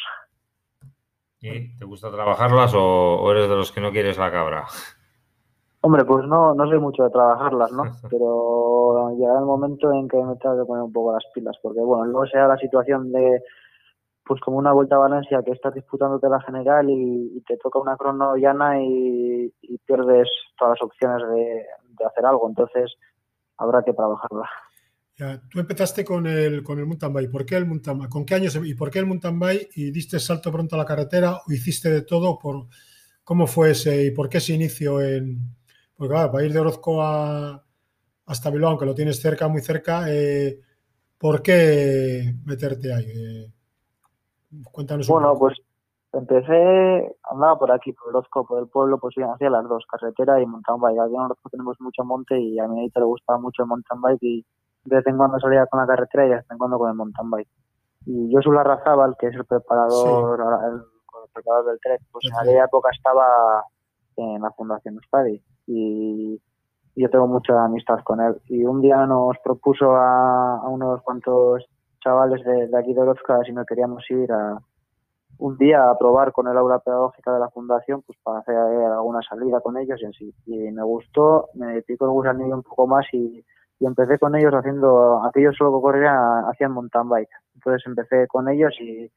¿Y 1.42 1.78
te 1.78 1.86
gusta 1.86 2.10
trabajarlas 2.10 2.74
o, 2.76 3.30
eres 3.32 3.50
de 3.50 3.56
los 3.56 3.72
que 3.72 3.82
no 3.82 3.92
quieres 3.92 4.18
la 4.18 4.32
cabra? 4.32 4.66
Hombre, 5.86 6.04
pues 6.04 6.26
no, 6.26 6.56
no 6.56 6.68
soy 6.68 6.80
mucho 6.80 7.04
de 7.04 7.12
trabajarlas, 7.12 7.72
¿no? 7.72 7.84
Pero 8.10 9.16
llegará 9.16 9.38
el 9.38 9.46
momento 9.46 9.94
en 9.94 10.08
que 10.08 10.18
me 10.18 10.36
tengo 10.38 10.58
que 10.58 10.66
poner 10.66 10.84
un 10.84 10.92
poco 10.92 11.14
las 11.14 11.24
pilas, 11.32 11.56
porque 11.62 11.80
bueno, 11.80 12.06
luego 12.06 12.26
sea 12.26 12.48
la 12.48 12.58
situación 12.58 13.12
de 13.12 13.44
pues 14.26 14.42
como 14.42 14.58
una 14.58 14.74
vuelta 14.74 14.96
a 14.96 15.08
Valencia 15.08 15.44
que 15.46 15.52
estás 15.52 15.76
disputándote 15.76 16.28
la 16.28 16.42
general 16.42 16.90
y, 16.90 17.40
te 17.48 17.58
toca 17.58 17.78
una 17.78 17.96
crono 17.98 18.36
llana 18.36 18.82
y, 18.82 19.54
pierdes 19.86 20.28
todas 20.58 20.72
las 20.72 20.82
opciones 20.82 21.22
de, 21.30 21.68
hacer 22.04 22.26
algo. 22.26 22.50
Entonces 22.50 22.96
habrá 23.58 23.84
que 23.84 23.94
trabajarla. 23.94 24.50
tú 25.52 25.60
empezaste 25.60 26.04
con 26.04 26.26
el, 26.26 26.64
con 26.64 26.80
el 26.80 26.88
mountain 26.88 27.14
bike. 27.14 27.32
¿Por 27.32 27.46
qué 27.46 27.58
el 27.58 27.68
mountain 27.68 28.00
bike? 28.00 28.10
¿Con 28.10 28.26
qué 28.26 28.34
años 28.34 28.56
y 28.56 28.74
por 28.74 28.90
qué 28.90 28.98
el 28.98 29.06
mountain 29.06 29.38
bike? 29.38 29.70
¿Y 29.76 29.92
diste 29.92 30.20
salto 30.20 30.52
pronto 30.52 30.74
a 30.74 30.80
la 30.80 30.86
carretera 30.86 31.42
o 31.48 31.52
hiciste 31.52 31.92
de 31.92 32.02
todo? 32.02 32.40
Por, 32.40 32.66
¿Cómo 33.24 33.46
fue 33.46 33.70
ese 33.70 34.06
y 34.06 34.10
por 34.10 34.28
qué 34.28 34.40
ese 34.40 34.54
inicio 34.54 35.00
en...? 35.00 35.56
Porque 35.98 36.14
claro, 36.14 36.32
para 36.32 36.46
ir 36.46 36.52
de 36.52 36.60
Orozco 36.60 37.02
a, 37.02 37.64
hasta 38.26 38.50
Bilbao, 38.50 38.72
aunque 38.72 38.86
lo 38.86 38.96
tienes 38.96 39.22
cerca, 39.22 39.48
muy 39.48 39.62
cerca, 39.62 40.06
eh, 40.10 40.60
¿por 41.18 41.42
qué 41.42 42.34
meterte 42.46 42.94
ahí? 42.94 43.06
Eh, 43.06 43.54
cuéntanos 44.72 45.08
Bueno, 45.08 45.36
pues 45.38 45.58
empecé, 46.12 47.16
andaba 47.30 47.58
por 47.58 47.72
aquí, 47.72 47.94
por 47.94 48.10
Orozco, 48.10 48.46
por 48.46 48.60
el 48.60 48.68
pueblo, 48.68 48.98
pues 49.00 49.16
hacía 49.18 49.50
las 49.50 49.68
dos, 49.70 49.86
carretera 49.90 50.42
y 50.42 50.46
mountain 50.46 50.80
bike. 50.80 51.00
Aquí 51.00 51.16
en 51.16 51.22
Orozco 51.22 51.50
tenemos 51.50 51.80
mucho 51.80 52.04
monte 52.04 52.40
y 52.40 52.60
a 52.60 52.68
mí 52.68 52.90
te 52.90 53.00
le 53.00 53.06
gustaba 53.06 53.40
mucho 53.40 53.64
el 53.64 53.70
mountain 53.70 54.02
bike 54.02 54.24
y 54.24 54.46
de 54.86 54.96
vez 54.98 55.08
en 55.08 55.18
cuando 55.18 55.40
salía 55.40 55.66
con 55.68 55.80
la 55.80 55.88
carretera 55.88 56.26
y 56.26 56.30
de 56.30 56.36
vez 56.36 56.46
en 56.50 56.58
cuando 56.58 56.78
con 56.78 56.90
el 56.90 56.96
mountain 56.96 57.30
bike. 57.30 57.50
Y 58.08 58.34
yo 58.34 58.42
soy 58.42 58.56
Razábal, 58.56 59.16
que 59.18 59.28
es 59.28 59.36
el 59.36 59.46
preparador, 59.46 60.40
el, 60.40 60.82
preparador 61.34 61.72
del 61.72 61.80
Trek, 61.80 62.02
pues 62.12 62.26
en 62.26 62.38
aquella 62.38 62.66
época 62.66 62.90
estaba 62.96 63.64
en 64.18 64.42
la 64.42 64.52
Fundación 64.52 65.00
Stadi 65.08 65.42
y 65.68 66.40
yo 66.96 67.10
tengo 67.10 67.28
mucha 67.28 67.66
amistad 67.66 68.00
con 68.04 68.22
él. 68.22 68.36
Y 68.48 68.64
un 68.64 68.82
día 68.82 69.06
nos 69.06 69.38
propuso 69.44 69.96
a, 69.96 70.68
unos 70.70 71.02
cuantos 71.02 71.66
chavales 72.02 72.44
de, 72.44 72.70
aquí 72.78 72.94
de 72.94 73.02
Orozco 73.02 73.44
si 73.44 73.52
no 73.52 73.66
queríamos 73.66 74.04
ir 74.10 74.32
a, 74.32 74.58
un 75.38 75.58
día 75.58 75.90
a 75.90 75.98
probar 75.98 76.32
con 76.32 76.48
el 76.48 76.58
aula 76.58 76.80
pedagógica 76.80 77.34
de 77.34 77.40
la 77.40 77.50
fundación 77.50 78.02
pues 78.04 78.18
para 78.24 78.40
hacer 78.40 78.56
alguna 78.56 79.22
salida 79.22 79.60
con 79.60 79.78
ellos 79.78 80.00
y 80.02 80.06
así. 80.06 80.34
Y 80.46 80.72
me 80.72 80.84
gustó, 80.84 81.50
me 81.56 81.82
pico 81.82 82.06
el 82.06 82.12
gusanillo 82.12 82.56
un 82.56 82.64
poco 82.64 82.88
más 82.88 83.06
y, 83.14 83.44
empecé 83.82 84.18
con 84.18 84.36
ellos 84.36 84.52
haciendo, 84.54 85.24
aquellos 85.26 85.56
solo 85.58 85.78
que 85.78 85.82
corrían, 85.84 86.46
hacían 86.50 86.72
mountain 86.72 87.08
bike. 87.10 87.30
Entonces 87.56 87.86
empecé 87.86 88.26
con 88.28 88.50
ellos 88.50 88.74
y, 88.80 89.12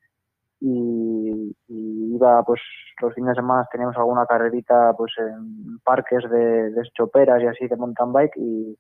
y, 0.61 1.57
iba 1.69 2.43
pues 2.43 2.61
los 3.01 3.15
fines 3.15 3.31
de 3.31 3.37
semana 3.37 3.69
teníamos 3.71 3.97
alguna 3.97 4.27
carrerita 4.27 4.93
pues 4.97 5.13
en 5.19 5.79
parques 5.85 6.29
de, 6.31 6.71
de 6.71 6.83
choperas 6.95 7.43
y 7.43 7.47
así 7.47 7.69
de 7.69 7.77
mountain 7.77 8.13
bike 8.13 8.37
y, 8.37 8.79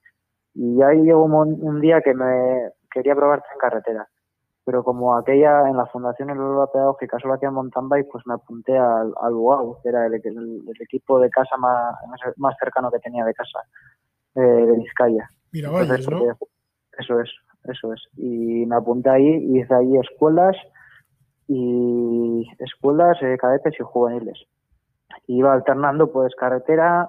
y 0.55 0.83
ahí 0.83 1.03
llegó 1.03 1.25
un, 1.25 1.59
un 1.61 1.81
día 1.81 2.01
que 2.01 2.15
me 2.15 2.71
quería 2.91 3.15
probar 3.15 3.43
en 3.53 3.59
carretera 3.59 4.09
pero 4.69 4.85
como 4.85 5.17
aquella 5.17 5.67
en 5.67 5.79
la 5.79 5.87
Fundación 5.87 6.29
Europa 6.29 6.73
Pedagógica 6.75 7.19
solo 7.19 7.33
hacía 7.33 7.51
mountain 7.51 7.89
bike, 7.89 8.09
pues 8.13 8.27
me 8.27 8.35
apunté 8.35 8.77
al, 8.77 9.15
al 9.19 9.35
que 9.83 9.89
era 9.89 10.05
el, 10.05 10.13
equipo 10.79 11.19
de 11.19 11.31
casa 11.31 11.57
más, 11.57 11.97
más 12.37 12.55
cercano 12.61 12.91
que 12.91 12.99
tenía 12.99 13.25
de 13.25 13.33
casa, 13.33 13.61
eh, 14.35 14.41
de 14.41 14.77
Vizcaya. 14.77 15.27
Mira, 15.53 15.71
¿no? 15.71 15.81
Eso 15.81 17.21
es, 17.21 17.31
eso 17.65 17.93
es. 17.95 18.03
Y 18.19 18.67
me 18.67 18.77
apunté 18.77 19.09
ahí 19.09 19.27
y 19.27 19.61
hice 19.61 19.75
ahí 19.75 19.97
escuelas 19.97 20.55
y 21.49 22.47
escuelas, 22.59 23.17
eh, 23.23 23.37
cadetes 23.39 23.75
y 23.81 23.83
juveniles. 23.83 24.39
iba 25.27 25.53
alternando 25.53 26.13
pues 26.13 26.35
carretera 26.37 27.09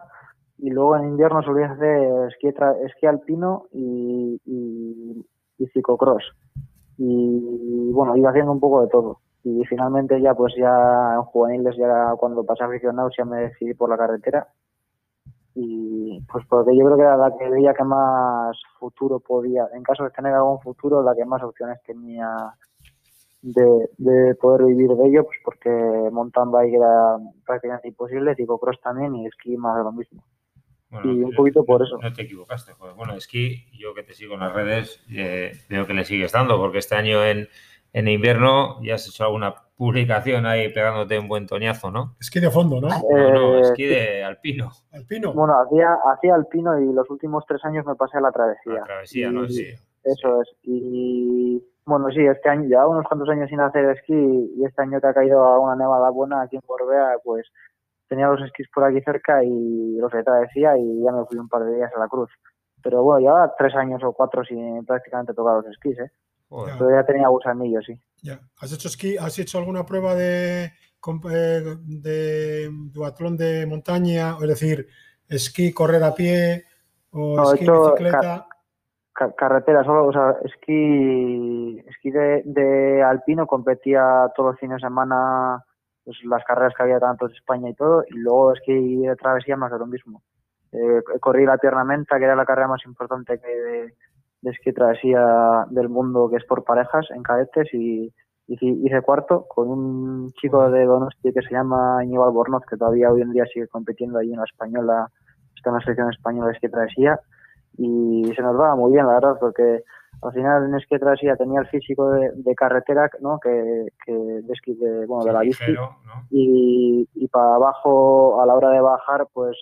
y 0.57 0.69
luego 0.71 0.97
en 0.97 1.09
invierno 1.09 1.43
solía 1.43 1.71
hacer 1.71 2.27
esquí, 2.29 2.47
esquí 2.85 3.05
alpino 3.05 3.65
y, 3.71 4.41
y, 4.45 5.25
y 5.57 5.67
y 7.01 7.91
bueno, 7.93 8.15
iba 8.17 8.29
haciendo 8.29 8.51
un 8.51 8.59
poco 8.59 8.81
de 8.81 8.87
todo. 8.89 9.19
Y 9.43 9.63
finalmente 9.65 10.21
ya 10.21 10.33
pues 10.33 10.53
ya 10.57 11.15
en 11.15 11.23
juveniles, 11.23 11.77
ya 11.77 12.13
cuando 12.17 12.43
pasé 12.43 12.63
a 12.63 12.67
aficionados 12.67 13.13
ya 13.17 13.23
me 13.23 13.37
decidí 13.41 13.73
por 13.73 13.89
la 13.89 13.97
carretera. 13.97 14.47
Y 15.55 16.21
pues 16.31 16.45
porque 16.49 16.77
yo 16.77 16.85
creo 16.85 16.97
que 16.97 17.03
era 17.03 17.17
la 17.17 17.31
que 17.37 17.49
veía 17.49 17.73
que 17.73 17.83
más 17.83 18.57
futuro 18.79 19.19
podía, 19.19 19.67
en 19.73 19.83
caso 19.83 20.03
de 20.03 20.11
tener 20.11 20.33
algún 20.33 20.59
futuro, 20.59 21.01
la 21.01 21.15
que 21.15 21.25
más 21.25 21.41
opciones 21.41 21.81
tenía 21.83 22.27
de, 23.41 23.89
de 23.97 24.35
poder 24.35 24.65
vivir 24.65 24.89
de 24.89 25.07
ello, 25.07 25.23
pues 25.23 25.37
porque 25.43 25.69
mountain 26.11 26.51
bike 26.51 26.73
era 26.73 27.17
prácticamente 27.45 27.87
imposible, 27.87 28.35
cross 28.35 28.79
también 28.81 29.15
y 29.15 29.27
esquí 29.27 29.55
más 29.57 29.77
de 29.77 29.83
lo 29.83 29.91
mismo 29.91 30.23
y 31.03 31.23
un 31.23 31.31
poquito 31.35 31.63
por 31.63 31.83
eso. 31.83 31.97
No 32.01 32.13
te 32.13 32.23
equivocaste. 32.23 32.73
Bueno, 32.95 33.13
esquí, 33.13 33.65
yo 33.77 33.93
que 33.93 34.03
te 34.03 34.13
sigo 34.13 34.33
en 34.33 34.39
las 34.41 34.53
redes, 34.53 35.03
eh, 35.11 35.51
veo 35.69 35.85
que 35.85 35.93
le 35.93 36.05
sigues 36.05 36.31
dando, 36.31 36.57
porque 36.57 36.79
este 36.79 36.95
año 36.95 37.23
en, 37.23 37.47
en 37.93 38.07
invierno 38.07 38.81
ya 38.81 38.95
has 38.95 39.07
hecho 39.07 39.23
alguna 39.23 39.55
publicación 39.77 40.45
ahí 40.45 40.73
pegándote 40.73 41.19
un 41.19 41.27
buen 41.27 41.47
toñazo, 41.47 41.91
¿no? 41.91 42.15
Esquí 42.19 42.39
de 42.39 42.49
fondo, 42.49 42.81
¿no? 42.81 42.89
no, 42.89 43.33
no, 43.33 43.57
eh, 43.57 43.61
esquí 43.61 43.85
de 43.85 44.23
alpino. 44.23 44.71
Alpino. 44.91 45.33
Bueno, 45.33 45.53
hacía, 45.61 45.95
hacía 46.11 46.35
alpino 46.35 46.79
y 46.81 46.91
los 46.91 47.09
últimos 47.09 47.45
tres 47.47 47.63
años 47.63 47.85
me 47.85 47.95
pasé 47.95 48.17
a 48.17 48.21
la 48.21 48.31
travesía. 48.31 48.73
La 48.73 48.83
travesía, 48.83 49.31
¿no? 49.31 49.47
Sí. 49.47 49.67
Eso 50.03 50.41
es. 50.41 50.49
Y 50.63 51.63
bueno, 51.89 52.09
sí, 52.11 52.25
este 52.25 52.47
año, 52.49 52.69
ya 52.69 52.87
unos 52.87 53.05
cuantos 53.05 53.29
años 53.29 53.49
sin 53.49 53.59
hacer 53.59 53.85
esquí 53.85 54.53
y 54.55 54.63
este 54.63 54.81
año 54.81 55.01
que 55.01 55.07
ha 55.07 55.13
caído 55.13 55.59
una 55.59 55.75
nevada 55.75 56.09
buena 56.09 56.41
aquí 56.41 56.55
en 56.55 56.61
Corbea, 56.61 57.17
pues 57.23 57.47
tenía 58.07 58.27
los 58.27 58.41
esquís 58.41 58.67
por 58.73 58.83
aquí 58.83 59.01
cerca 59.01 59.43
y 59.43 59.97
los 59.97 60.11
decía 60.11 60.77
y 60.77 61.03
ya 61.03 61.11
me 61.11 61.25
fui 61.25 61.37
un 61.37 61.49
par 61.49 61.63
de 61.63 61.75
días 61.75 61.91
a 61.95 61.99
la 61.99 62.07
cruz. 62.07 62.29
Pero 62.81 63.03
bueno, 63.03 63.19
llevaba 63.19 63.53
tres 63.57 63.75
años 63.75 64.01
o 64.03 64.13
cuatro 64.13 64.43
sin 64.43 64.85
prácticamente 64.85 65.33
tocar 65.33 65.55
los 65.55 65.65
esquís, 65.67 65.97
¿eh? 65.99 66.11
Pero 66.49 66.89
ya 66.89 67.05
tenía 67.05 67.27
gusanillos, 67.27 67.85
sí. 67.85 67.93
Ya. 68.23 68.39
¿Has 68.59 68.73
hecho 68.73 68.87
esquí? 68.87 69.17
¿Has 69.17 69.37
hecho 69.37 69.59
alguna 69.59 69.85
prueba 69.85 70.15
de, 70.15 70.65
eh, 70.65 71.75
de 71.85 72.69
duatlón 72.91 73.37
de 73.37 73.67
montaña? 73.67 74.35
Es 74.41 74.47
decir, 74.47 74.87
esquí, 75.27 75.71
correr 75.71 76.03
a 76.03 76.15
pie 76.15 76.65
o 77.11 77.53
esquí, 77.53 77.69
bicicleta. 77.69 78.47
Carretera 79.35 79.83
solo, 79.83 80.05
o 80.07 80.13
sea, 80.13 80.35
esquí, 80.43 81.79
esquí 81.87 82.11
de, 82.11 82.41
de 82.45 83.03
alpino 83.03 83.47
competía 83.47 84.31
todos 84.35 84.51
los 84.51 84.59
fines 84.59 84.77
de 84.77 84.87
semana 84.87 85.63
pues, 86.03 86.17
las 86.23 86.43
carreras 86.45 86.73
que 86.75 86.83
había 86.83 86.99
tanto 86.99 87.27
en 87.27 87.33
España 87.33 87.69
y 87.69 87.75
todo, 87.75 88.03
y 88.07 88.17
luego 88.17 88.53
es 88.53 88.59
que 88.65 88.73
de 88.73 89.15
travesía 89.15 89.57
más 89.57 89.71
de 89.71 89.79
lo 89.79 89.87
mismo. 89.87 90.21
Eh, 90.71 91.01
corrí 91.19 91.45
la 91.45 91.57
Piernamenta, 91.57 92.17
que 92.17 92.25
era 92.25 92.35
la 92.35 92.45
carrera 92.45 92.67
más 92.67 92.85
importante 92.85 93.39
que 93.39 93.47
de, 93.47 93.93
de 94.41 94.51
esquí 94.51 94.71
travesía 94.73 95.65
del 95.69 95.89
mundo, 95.89 96.29
que 96.29 96.37
es 96.37 96.45
por 96.45 96.63
parejas, 96.63 97.07
en 97.15 97.23
cadetes, 97.23 97.73
y 97.73 98.13
hice, 98.47 99.01
cuarto 99.01 99.45
con 99.47 99.69
un 99.69 100.31
chico 100.31 100.69
de 100.71 100.85
Donosti 100.85 101.31
que 101.31 101.41
se 101.41 101.51
llama 101.51 102.03
Íñigo 102.03 102.25
Albornoz, 102.25 102.63
que 102.65 102.77
todavía 102.77 103.11
hoy 103.11 103.21
en 103.21 103.31
día 103.31 103.45
sigue 103.45 103.67
compitiendo 103.67 104.19
ahí 104.19 104.31
en 104.31 104.39
la 104.39 104.45
española, 104.45 105.07
está 105.55 105.69
en 105.69 105.75
la 105.75 105.81
selección 105.81 106.09
española 106.09 106.47
de 106.47 106.53
esquí 106.53 106.69
travesía, 106.69 107.19
y 107.79 108.33
se 108.35 108.41
nos 108.41 108.59
va 108.59 108.75
muy 108.75 108.91
bien, 108.91 109.07
la 109.07 109.13
verdad, 109.13 109.37
porque 109.39 109.83
al 110.21 110.33
final 110.33 110.65
en 110.65 110.75
esquí 110.75 110.99
travesía 110.99 111.37
tenía 111.37 111.61
el 111.61 111.67
físico 111.67 112.11
de, 112.11 112.55
carretera, 112.55 113.09
¿no? 113.21 113.39
Que, 113.39 113.87
que 114.05 114.13
de 114.13 114.53
esquí 114.53 114.73
de, 114.73 115.05
bueno, 115.05 115.23
de 115.23 115.33
la 115.33 115.39
bici, 115.39 115.63
y, 116.29 117.07
y 117.15 117.27
para 117.29 117.55
abajo 117.55 118.41
a 118.41 118.45
la 118.45 118.55
hora 118.55 118.69
de 118.71 118.81
bajar, 118.81 119.27
pues 119.33 119.57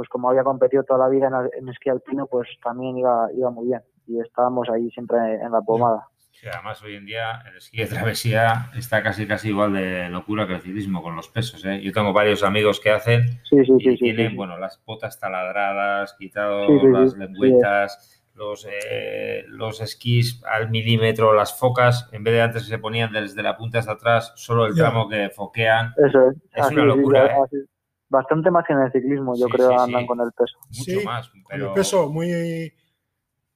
pues 0.00 0.08
como 0.08 0.30
había 0.30 0.44
competido 0.44 0.82
toda 0.84 1.00
la 1.00 1.08
vida 1.10 1.28
en, 1.58 1.68
esquí 1.68 1.90
alpino, 1.90 2.26
pues 2.26 2.48
también 2.62 2.96
iba, 2.96 3.28
iba 3.34 3.50
muy 3.50 3.66
bien 3.66 3.82
y 4.06 4.18
estábamos 4.18 4.68
ahí 4.70 4.90
siempre 4.92 5.18
en 5.34 5.52
la 5.52 5.60
pomada. 5.60 6.06
Sí, 6.40 6.46
además 6.50 6.82
hoy 6.82 6.94
en 6.94 7.04
día 7.04 7.42
el 7.50 7.58
esquí 7.58 7.76
de 7.76 7.86
travesía 7.86 8.70
está 8.74 9.02
casi 9.02 9.26
casi 9.26 9.48
igual 9.50 9.74
de 9.74 10.08
locura 10.08 10.46
que 10.46 10.54
el 10.54 10.62
ciclismo 10.62 11.02
con 11.02 11.14
los 11.14 11.28
pesos. 11.28 11.62
¿eh? 11.66 11.82
Yo 11.82 11.92
tengo 11.92 12.14
varios 12.14 12.42
amigos 12.42 12.80
que 12.80 12.88
hacen 12.90 13.42
y 13.50 13.98
tienen 13.98 14.36
bueno 14.36 14.56
las 14.56 14.82
botas 14.86 15.20
taladradas, 15.20 16.14
quitado 16.18 16.66
las 16.88 17.14
lengüetas, 17.14 18.24
los, 18.34 18.66
eh, 18.70 19.44
los 19.48 19.82
esquís 19.82 20.42
al 20.50 20.70
milímetro, 20.70 21.34
las 21.34 21.58
focas, 21.58 22.08
en 22.10 22.24
vez 22.24 22.32
de 22.32 22.40
antes 22.40 22.66
se 22.66 22.78
ponían 22.78 23.12
desde 23.12 23.42
la 23.42 23.58
punta 23.58 23.78
hasta 23.78 23.92
atrás, 23.92 24.32
solo 24.36 24.64
el 24.64 24.74
tramo 24.74 25.10
que 25.10 25.28
foquean. 25.28 25.92
Eso 25.98 26.30
es. 26.30 26.36
Es 26.54 26.70
una 26.70 26.84
locura. 26.84 27.36
¿eh? 27.52 27.66
bastante 28.08 28.50
más 28.50 28.66
que 28.66 28.72
en 28.72 28.80
el 28.80 28.92
ciclismo, 28.92 29.34
yo 29.36 29.46
creo, 29.46 29.78
andan 29.78 30.06
con 30.06 30.20
el 30.20 30.32
peso. 30.32 30.58
Mucho 30.78 31.04
más. 31.04 31.30
Pero... 31.50 31.68
el 31.68 31.74
peso 31.74 32.10
muy... 32.10 32.72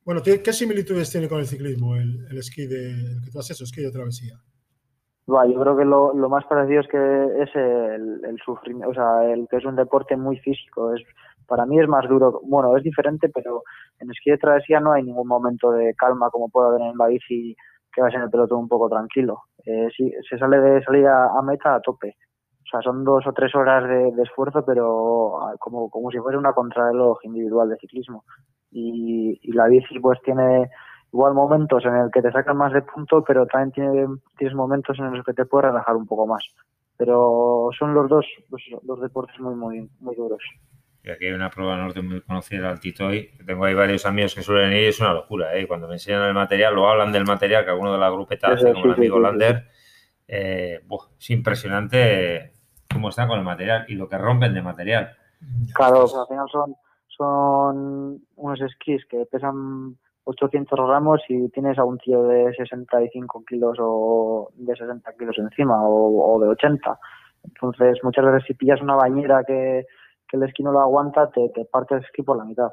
Bueno, 0.04 0.20
¿qué 0.22 0.52
similitudes 0.52 1.10
tiene 1.10 1.28
con 1.28 1.38
el 1.38 1.46
ciclismo 1.46 1.96
el, 1.96 2.26
esquí 2.36 2.66
de, 2.66 2.90
el 2.90 3.24
que 3.24 3.30
tú 3.30 3.38
has 3.38 3.50
hecho, 3.50 3.64
esquí 3.64 3.82
de 3.82 3.90
travesía? 3.90 4.34
yo 5.26 5.60
creo 5.60 5.76
que 5.78 5.84
lo, 5.86 6.28
más 6.28 6.44
parecido 6.44 6.82
es 6.82 6.88
que 6.88 7.42
es 7.42 7.48
el, 7.56 8.20
el 8.24 8.36
sufrimiento, 8.44 8.90
o 8.90 8.94
sea, 8.94 9.32
el 9.32 9.48
que 9.48 9.56
es 9.56 9.64
un 9.64 9.76
deporte 9.76 10.14
muy 10.16 10.38
físico. 10.40 10.94
Es, 10.94 11.02
para 11.46 11.64
mí 11.64 11.80
es 11.80 11.88
más 11.88 12.06
duro, 12.06 12.40
bueno, 12.44 12.76
es 12.76 12.82
diferente, 12.82 13.30
pero 13.30 13.62
en 13.98 14.10
esquí 14.10 14.30
de 14.30 14.36
travesía 14.36 14.80
no 14.80 14.92
hay 14.92 15.02
ningún 15.02 15.26
momento 15.26 15.70
de 15.70 15.94
calma 15.94 16.28
como 16.30 16.50
puede 16.50 16.68
haber 16.68 16.82
en 16.82 16.98
la 16.98 17.06
bici 17.06 17.56
que 17.90 18.02
vas 18.02 18.14
en 18.14 18.22
el 18.22 18.30
pelotón 18.30 18.58
un 18.58 18.68
poco 18.68 18.90
tranquilo. 18.90 19.44
Eh, 19.64 19.88
se 20.28 20.38
sale 20.38 20.60
de 20.60 20.82
salida 20.82 21.30
a 21.38 21.40
meta 21.42 21.76
a 21.76 21.80
tope 21.80 22.16
son 22.70 23.04
dos 23.04 23.26
o 23.26 23.32
tres 23.32 23.54
horas 23.54 23.88
de, 23.88 24.22
esfuerzo, 24.22 24.64
pero 24.64 25.40
ah, 25.42 25.54
como, 25.58 25.90
como 25.90 26.10
si 26.10 26.18
fuera 26.18 26.38
una 26.38 26.52
contrarreloj 26.52 27.18
individual 27.24 27.68
de 27.68 27.76
ciclismo. 27.76 28.24
Y, 28.70 29.40
la 29.52 29.68
bici 29.68 29.98
pues 30.00 30.20
tiene 30.22 30.70
igual 31.12 31.34
momentos 31.34 31.84
en 31.84 31.94
el 31.94 32.10
que 32.10 32.22
te 32.22 32.32
sacan 32.32 32.56
más 32.56 32.72
de 32.72 32.82
punto, 32.82 33.22
pero 33.22 33.46
también 33.46 33.72
tiene, 33.72 34.06
tienes 34.36 34.56
momentos 34.56 34.98
en 34.98 35.12
los 35.12 35.24
que 35.24 35.32
te 35.32 35.44
puedes 35.44 35.70
relajar 35.70 35.94
un 35.94 36.06
poco 36.06 36.26
más. 36.26 36.44
Pero 36.96 37.70
son 37.78 37.94
los 37.94 38.08
dos 38.08 38.26
los, 38.50 38.62
pues, 38.82 39.00
deportes 39.00 39.38
muy, 39.38 39.54
muy, 39.54 39.90
muy 40.00 40.16
duros. 40.16 40.42
Y 41.04 41.10
aquí 41.10 41.26
hay 41.26 41.32
una 41.32 41.50
prueba 41.50 41.76
norte 41.76 42.00
muy 42.00 42.22
conocida, 42.22 42.70
el 42.70 42.80
Titoy. 42.80 43.30
Tengo 43.46 43.64
ahí 43.66 43.74
varios 43.74 44.06
amigos 44.06 44.34
que 44.34 44.42
suelen 44.42 44.72
ir, 44.72 44.88
es 44.88 45.00
una 45.00 45.12
locura. 45.12 45.54
¿eh? 45.54 45.68
Cuando 45.68 45.86
me 45.86 45.94
enseñan 45.94 46.22
el 46.22 46.34
material, 46.34 46.74
lo 46.74 46.88
hablan 46.88 47.12
del 47.12 47.26
material 47.26 47.64
que 47.64 47.70
alguno 47.70 47.92
de 47.92 47.98
la 47.98 48.10
grupeta 48.10 48.48
hace, 48.48 48.72
como 48.72 48.86
el 48.86 48.92
amigo 48.92 49.20
Lander. 49.20 49.68
Eh, 50.26 50.80
es 51.18 51.30
impresionante 51.30 52.53
cómo 52.94 53.10
están 53.10 53.28
con 53.28 53.38
el 53.38 53.44
material 53.44 53.84
y 53.88 53.94
lo 53.94 54.08
que 54.08 54.16
rompen 54.16 54.54
de 54.54 54.62
material. 54.62 55.14
Claro, 55.74 56.02
al 56.02 56.26
final 56.26 56.46
son, 56.50 56.76
son 57.08 58.22
unos 58.36 58.60
esquís 58.62 59.04
que 59.06 59.26
pesan 59.26 59.96
800 60.24 60.78
gramos 60.88 61.20
y 61.28 61.48
tienes 61.50 61.78
a 61.78 61.84
un 61.84 61.98
tío 61.98 62.22
de 62.24 62.54
65 62.54 63.44
kilos 63.46 63.76
o 63.80 64.50
de 64.54 64.74
60 64.74 65.12
kilos 65.18 65.36
encima 65.38 65.76
o, 65.86 66.40
de 66.40 66.48
80. 66.48 66.98
Entonces, 67.44 67.98
muchas 68.02 68.24
veces 68.24 68.44
si 68.46 68.54
pillas 68.54 68.80
una 68.80 68.94
bañera 68.94 69.44
que, 69.44 69.84
el 70.32 70.42
esquí 70.42 70.64
no 70.64 70.72
lo 70.72 70.80
aguanta, 70.80 71.30
te, 71.30 71.48
te 71.50 71.64
parte 71.64 71.94
el 71.94 72.00
esquí 72.02 72.22
por 72.22 72.36
la 72.36 72.44
mitad. 72.44 72.68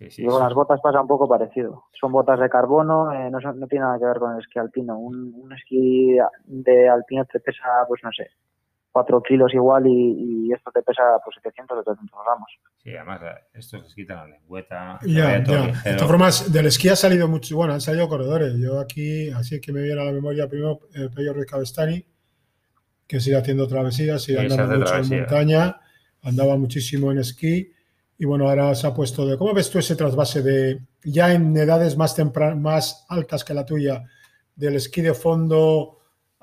y 0.00 0.26
con 0.26 0.40
las 0.40 0.52
botas 0.54 0.80
pasa 0.80 1.00
un 1.00 1.06
poco 1.06 1.28
parecido. 1.28 1.84
Son 1.92 2.10
botas 2.10 2.40
de 2.40 2.48
carbono, 2.48 3.12
eh, 3.12 3.30
no, 3.30 3.38
no, 3.38 3.66
tiene 3.68 3.84
nada 3.84 3.98
que 3.98 4.06
ver 4.06 4.18
con 4.18 4.32
el 4.32 4.40
esquí 4.40 4.58
alpino. 4.58 4.98
Un, 4.98 5.32
un 5.32 5.52
esquí 5.52 6.16
de 6.46 6.88
alpino 6.88 7.24
te 7.26 7.38
pesa, 7.38 7.84
pues 7.86 8.02
no 8.02 8.10
sé, 8.10 8.28
4 8.96 9.22
kilos 9.24 9.52
igual 9.52 9.86
y, 9.86 10.50
esto 10.54 10.70
te 10.72 10.80
pesa 10.80 11.02
pues 11.22 11.36
700 11.42 11.76
o 11.76 11.82
300 11.82 12.18
gramos. 12.24 12.48
Sí, 12.82 12.96
además 12.96 13.20
esto 13.52 13.84
se 13.84 13.94
quita 13.94 14.14
la 14.14 14.26
lengüeta. 14.28 14.98
Ya, 15.04 15.44
ya. 15.44 15.66
De 15.84 15.94
todas 15.96 16.06
formas, 16.06 16.50
del 16.50 16.66
esquí 16.66 16.88
ha 16.88 16.96
salido 16.96 17.28
mucho, 17.28 17.56
bueno, 17.56 17.74
han 17.74 17.82
salido 17.82 18.08
corredores. 18.08 18.54
Yo 18.56 18.80
aquí, 18.80 19.28
así 19.30 19.60
que 19.60 19.70
me 19.70 19.82
viene 19.82 20.00
a 20.00 20.04
la 20.04 20.12
memoria 20.12 20.48
primero 20.48 20.80
el 20.94 21.10
Pello 21.10 21.34
Ruiz 21.34 21.44
Cabestani, 21.44 22.06
que 23.06 23.20
sigue 23.20 23.36
haciendo 23.36 23.68
travesías, 23.68 24.22
sigue 24.22 24.40
andando 24.40 24.78
mucho 24.78 24.96
en 24.96 25.08
montaña, 25.20 25.80
andaba 26.22 26.56
muchísimo 26.56 27.12
en 27.12 27.18
esquí. 27.18 27.70
Y 28.16 28.24
bueno, 28.24 28.48
ahora 28.48 28.74
se 28.74 28.86
ha 28.86 28.94
puesto 28.94 29.26
de. 29.26 29.36
¿Cómo 29.36 29.52
ves 29.52 29.68
tú 29.68 29.78
ese 29.78 29.94
trasvase 29.94 30.40
de 30.40 30.80
ya 31.04 31.34
en 31.34 31.54
edades 31.54 31.98
más, 31.98 32.16
más 32.56 33.04
altas 33.10 33.44
que 33.44 33.52
la 33.52 33.66
tuya, 33.66 34.04
del 34.54 34.76
esquí 34.76 35.02
de 35.02 35.12
fondo 35.12 35.95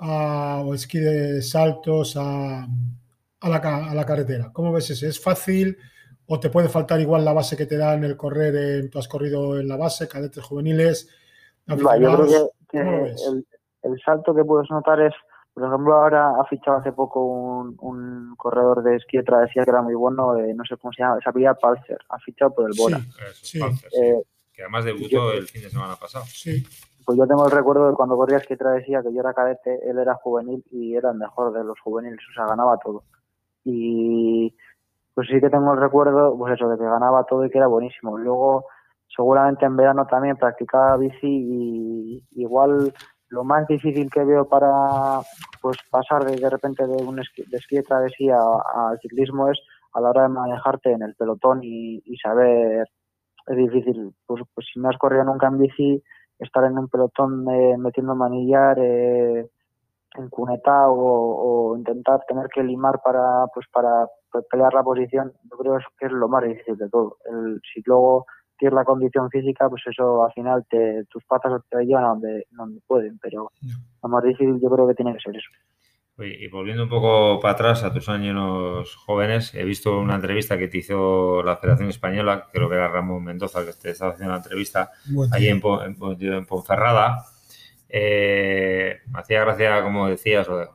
a, 0.04 0.62
o 0.62 0.74
esquí 0.74 1.00
de 1.00 1.42
saltos 1.42 2.18
a, 2.18 2.64
a, 2.64 3.50
la, 3.50 3.58
a, 3.58 3.96
la, 3.96 4.06
carretera? 4.06 4.52
¿Cómo 4.52 4.74
ves 4.74 4.90
ese? 4.90 5.08
¿Es 5.08 5.22
fácil 5.22 5.78
o 6.26 6.40
te 6.40 6.50
puede 6.50 6.70
faltar 6.70 7.00
igual 7.00 7.24
la 7.24 7.34
base 7.34 7.56
que 7.56 7.66
te 7.66 7.78
dan 7.78 8.04
el 8.04 8.18
correr? 8.18 8.56
En, 8.56 8.90
tú 8.90 9.00
has 9.00 9.08
corrido 9.08 9.60
en 9.60 9.68
la 9.68 9.78
base, 9.78 10.08
cadetes 10.08 10.44
juveniles. 10.44 11.10
yo 11.68 11.78
creo 11.78 12.52
que, 12.70 12.80
el, 12.80 13.46
el, 13.84 14.02
salto 14.06 14.36
que 14.36 14.44
puedes 14.44 14.70
notar 14.70 15.00
es, 15.00 15.14
por 15.54 15.66
ejemplo, 15.68 15.94
ahora 15.94 16.32
ha 16.40 16.46
fichado 16.46 16.78
hace 16.78 16.92
poco 16.92 17.26
un, 17.26 17.78
un 17.80 18.36
corredor 18.36 18.84
de 18.84 18.98
esquí 18.98 19.18
de 19.18 19.24
travesía 19.24 19.64
que 19.64 19.70
era 19.70 19.82
muy 19.82 19.96
bueno, 19.96 20.34
no 20.34 20.66
sé 20.66 20.76
cómo 20.78 20.92
se 20.92 21.04
llama, 21.04 21.20
se 21.24 21.30
apellida 21.30 21.54
Palcer, 21.54 22.00
ha 22.10 22.20
fichado 22.20 22.54
por 22.54 22.70
el 22.70 22.78
Bora. 22.78 23.00
Sí, 23.42 23.60
eh, 23.62 24.22
que 24.52 24.62
además 24.64 24.86
debutó 24.86 25.32
el 25.32 25.48
fin 25.48 25.62
de 25.62 25.70
semana 25.70 25.96
pasado. 25.96 26.26
Sí. 26.28 26.64
Pues 27.06 27.18
yo 27.18 27.28
tengo 27.28 27.46
el 27.46 27.52
recuerdo 27.52 27.90
de 27.90 27.96
cuando 27.96 28.16
corría 28.16 28.40
que 28.40 28.58
travesía, 28.58 29.02
que 29.02 29.14
yo 29.14 29.20
era 29.20 29.34
cadete, 29.34 29.80
él 29.90 30.00
era 30.00 30.16
juvenil 30.16 30.64
y 30.72 30.96
era 30.96 31.12
el 31.12 31.18
mejor 31.18 31.54
de 31.54 31.64
los 31.64 31.80
juveniles, 31.80 32.20
o 32.32 32.34
sea, 32.34 32.46
ganaba 32.46 32.78
todo. 32.78 33.04
Y 33.66 34.56
pues 35.14 35.28
sí 35.28 35.40
que 35.40 35.50
tengo 35.50 35.74
el 35.74 35.80
recuerdo, 35.80 36.38
pues 36.38 36.54
eso, 36.54 36.70
de 36.70 36.78
que 36.78 36.84
ganaba 36.84 37.24
todo 37.26 37.46
y 37.46 37.50
que 37.50 37.58
era 37.58 37.68
buenísimo. 37.68 38.18
Luego, 38.18 38.66
seguramente 39.08 39.66
en 39.66 39.76
verano 39.76 40.06
también 40.08 40.38
practicaba 40.38 40.98
bici 40.98 41.28
y 41.28 42.24
igual 42.32 42.94
lo 43.30 43.44
más 43.44 43.68
difícil 43.68 44.10
que 44.12 44.24
veo 44.24 44.48
para 44.48 45.20
pues 45.62 45.78
pasar 45.90 46.24
de, 46.24 46.36
de 46.36 46.50
repente 46.50 46.86
de 46.86 47.04
un 47.04 47.20
esquí 47.20 47.44
de, 47.50 47.58
esquí 47.58 47.78
de 47.78 47.84
travesía 47.84 48.38
al 48.76 49.00
ciclismo 49.00 49.50
es 49.50 49.60
a 49.94 50.02
la 50.02 50.10
hora 50.10 50.24
de 50.24 50.30
manejarte 50.30 50.92
en 50.92 51.02
el 51.02 51.16
pelotón 51.16 51.62
y, 51.64 52.02
y 52.06 52.18
saber, 52.18 52.88
es 53.48 53.58
difícil, 53.58 54.14
pues, 54.26 54.44
pues 54.54 54.68
si 54.72 54.80
no 54.80 54.90
has 54.90 54.98
corrido 54.98 55.24
nunca 55.24 55.48
en 55.48 55.60
bici, 55.60 56.04
estar 56.44 56.64
en 56.66 56.78
un 56.78 56.88
pelotón 56.88 57.48
eh, 57.50 57.78
metiendo 57.78 58.16
manillar 58.16 58.78
eh, 58.80 59.50
encunetado 60.16 60.92
o, 60.92 61.72
o, 61.72 61.78
intentar 61.78 62.22
tener 62.28 62.48
que 62.48 62.64
limar 62.64 63.02
para 63.04 63.48
pues 63.54 63.66
para 63.72 64.08
pelear 64.50 64.74
la 64.74 64.84
posición 64.84 65.34
yo 65.50 65.58
creo 65.58 65.78
que 65.98 66.06
es 66.06 66.12
lo 66.12 66.28
más 66.28 66.44
difícil 66.44 66.78
de 66.78 66.90
todo. 66.90 67.18
El, 67.26 67.62
si 67.74 67.82
luego 67.86 68.26
tienes 68.58 68.76
la 68.76 68.86
condición 68.86 69.30
física 69.30 69.70
pues 69.70 69.82
eso 69.88 70.24
al 70.24 70.32
final 70.34 70.66
te, 70.70 71.06
tus 71.06 71.24
patas 71.26 71.62
te 71.70 71.86
llevan 71.86 72.06
a 72.06 72.10
donde, 72.10 72.48
donde 72.52 72.80
pueden 72.88 73.18
pero 73.20 73.52
lo 74.04 74.10
más 74.10 74.24
difícil 74.24 74.60
yo 74.62 74.70
creo 74.70 74.88
que 74.88 74.94
tiene 74.94 75.14
que 75.14 75.20
ser 75.20 75.36
eso 75.36 75.50
y 76.20 76.48
volviendo 76.48 76.84
un 76.84 76.90
poco 76.90 77.40
para 77.40 77.54
atrás 77.54 77.84
a 77.84 77.92
tus 77.92 78.08
años 78.08 78.96
jóvenes, 78.96 79.54
he 79.56 79.64
visto 79.64 79.98
una 79.98 80.16
entrevista 80.16 80.60
que 80.60 80.68
te 80.68 80.78
hizo 80.78 81.42
la 81.42 81.58
Federación 81.58 81.90
Española, 81.90 82.50
creo 82.54 82.70
que 82.70 82.76
era 82.76 82.88
Ramón 82.88 83.24
Mendoza 83.24 83.66
que 83.66 83.74
te 83.74 83.90
estaba 83.90 84.12
haciendo 84.12 84.32
la 84.32 84.38
entrevista 84.38 84.92
ahí 85.32 85.48
en, 85.48 85.60
Ponferrada. 85.60 87.26
Eh, 87.90 89.00
me 89.08 89.20
hacía 89.20 89.42
gracia, 89.42 89.82
como 89.82 90.08
decías, 90.08 90.48
lo, 90.48 90.72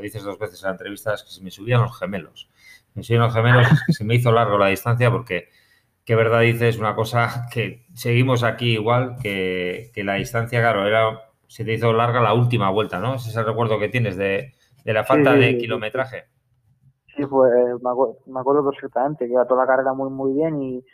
dices 0.00 0.24
dos 0.24 0.38
veces 0.38 0.60
en 0.62 0.66
la 0.66 0.72
entrevista, 0.72 1.14
es 1.14 1.22
que 1.22 1.30
se 1.30 1.42
me 1.42 1.52
subían 1.52 1.82
los 1.82 1.96
gemelos. 1.96 2.50
Me 2.94 3.04
subían 3.04 3.22
los 3.22 3.34
gemelos, 3.34 3.70
es 3.70 3.82
que 3.86 3.92
se 3.92 4.04
me 4.04 4.16
hizo 4.16 4.32
largo 4.32 4.58
la 4.58 4.66
distancia 4.66 5.12
porque, 5.12 5.48
qué 6.04 6.16
verdad 6.16 6.40
dices, 6.40 6.78
una 6.78 6.96
cosa 6.96 7.46
que 7.52 7.86
seguimos 7.94 8.42
aquí 8.42 8.72
igual, 8.72 9.16
que, 9.22 9.92
que 9.94 10.02
la 10.02 10.14
distancia, 10.14 10.60
claro, 10.60 10.88
era, 10.88 11.20
se 11.46 11.64
te 11.64 11.72
hizo 11.72 11.92
larga 11.92 12.20
la 12.20 12.34
última 12.34 12.68
vuelta, 12.70 12.98
¿no? 12.98 13.14
Ese 13.14 13.30
es 13.30 13.36
el 13.36 13.46
recuerdo 13.46 13.78
que 13.78 13.88
tienes 13.88 14.16
de, 14.16 14.54
de 14.84 14.92
la 14.92 15.04
falta 15.04 15.34
de 15.34 15.56
kilometraje. 15.58 16.24
Sí, 17.16 17.26
pues 17.26 17.52
me 17.82 18.40
acuerdo, 18.40 18.70
perfectamente, 18.70 19.26
que 19.26 19.32
iba 19.32 19.46
toda 19.46 19.62
la 19.62 19.66
carrera 19.66 19.92
muy, 19.92 20.10
muy 20.10 20.32
bien 20.32 20.62
y, 20.62 20.84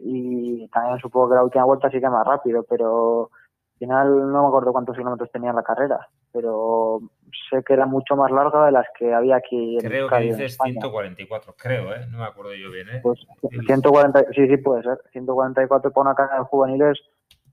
y 0.00 0.68
también 0.68 0.98
supongo 0.98 1.30
que 1.30 1.34
la 1.36 1.44
última 1.44 1.64
vuelta 1.64 1.90
sí 1.90 2.00
que 2.00 2.08
más 2.08 2.26
rápido, 2.26 2.64
pero 2.68 3.30
al 3.30 3.78
final 3.78 4.32
no 4.32 4.42
me 4.42 4.48
acuerdo 4.48 4.72
cuántos 4.72 4.96
kilómetros 4.96 5.30
tenía 5.30 5.52
la 5.52 5.62
carrera, 5.62 6.08
pero 6.32 7.00
sé 7.48 7.62
que 7.64 7.74
era 7.74 7.86
mucho 7.86 8.16
más 8.16 8.30
larga 8.30 8.66
de 8.66 8.72
las 8.72 8.86
que 8.98 9.12
había 9.12 9.36
aquí 9.36 9.76
en 9.76 9.88
Creo 9.88 10.08
que 10.08 10.18
dices 10.18 10.58
144, 10.60 11.54
creo, 11.56 11.94
¿eh? 11.94 12.06
No 12.10 12.18
me 12.18 12.24
acuerdo 12.24 12.54
yo 12.54 12.70
bien, 12.70 12.88
¿eh? 12.88 13.00
Pues 13.02 13.20
140, 13.66 14.24
sí, 14.34 14.48
sí 14.48 14.56
puede 14.56 14.82
ser. 14.82 14.98
144 15.12 15.90
para 15.92 16.02
una 16.02 16.14
carrera 16.14 16.38
de 16.38 16.44
juveniles 16.44 17.00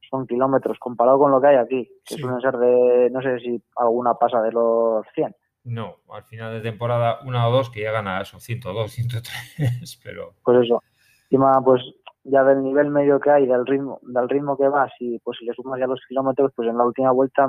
son 0.10 0.26
kilómetros 0.26 0.80
comparado 0.80 1.20
con 1.20 1.32
lo 1.32 1.40
que 1.40 1.48
hay 1.48 1.56
aquí, 1.58 1.90
que 2.06 2.16
suelen 2.16 2.42
ser 2.42 2.58
de, 2.58 3.10
no 3.12 3.22
sé 3.22 3.40
si 3.40 3.62
alguna 3.76 4.16
pasa 4.16 4.42
de 4.42 4.52
los 4.52 5.06
100. 5.14 5.36
No, 5.70 5.98
al 6.12 6.24
final 6.24 6.52
de 6.52 6.62
temporada 6.62 7.20
una 7.26 7.48
o 7.48 7.52
dos 7.52 7.70
que 7.70 7.82
llegan 7.82 8.08
a 8.08 8.22
esos 8.22 8.42
102, 8.44 8.92
103, 8.92 10.00
pero... 10.04 10.34
Pues 10.44 10.66
eso. 10.66 10.82
Encima, 11.26 11.62
pues 11.64 11.84
ya 12.24 12.44
del 12.44 12.64
nivel 12.64 12.90
medio 12.90 13.20
que 13.20 13.30
hay, 13.30 13.46
del 13.46 13.68
ritmo, 13.68 14.00
del 14.02 14.28
ritmo 14.28 14.58
que 14.58 14.68
vas 14.68 14.92
y 15.00 15.20
pues 15.20 15.38
si 15.38 15.46
le 15.46 15.54
sumas 15.54 15.80
ya 15.80 15.86
los 15.86 16.02
kilómetros, 16.08 16.52
pues 16.56 16.68
en 16.68 16.78
la 16.78 16.86
última 16.86 17.12
vuelta 17.12 17.48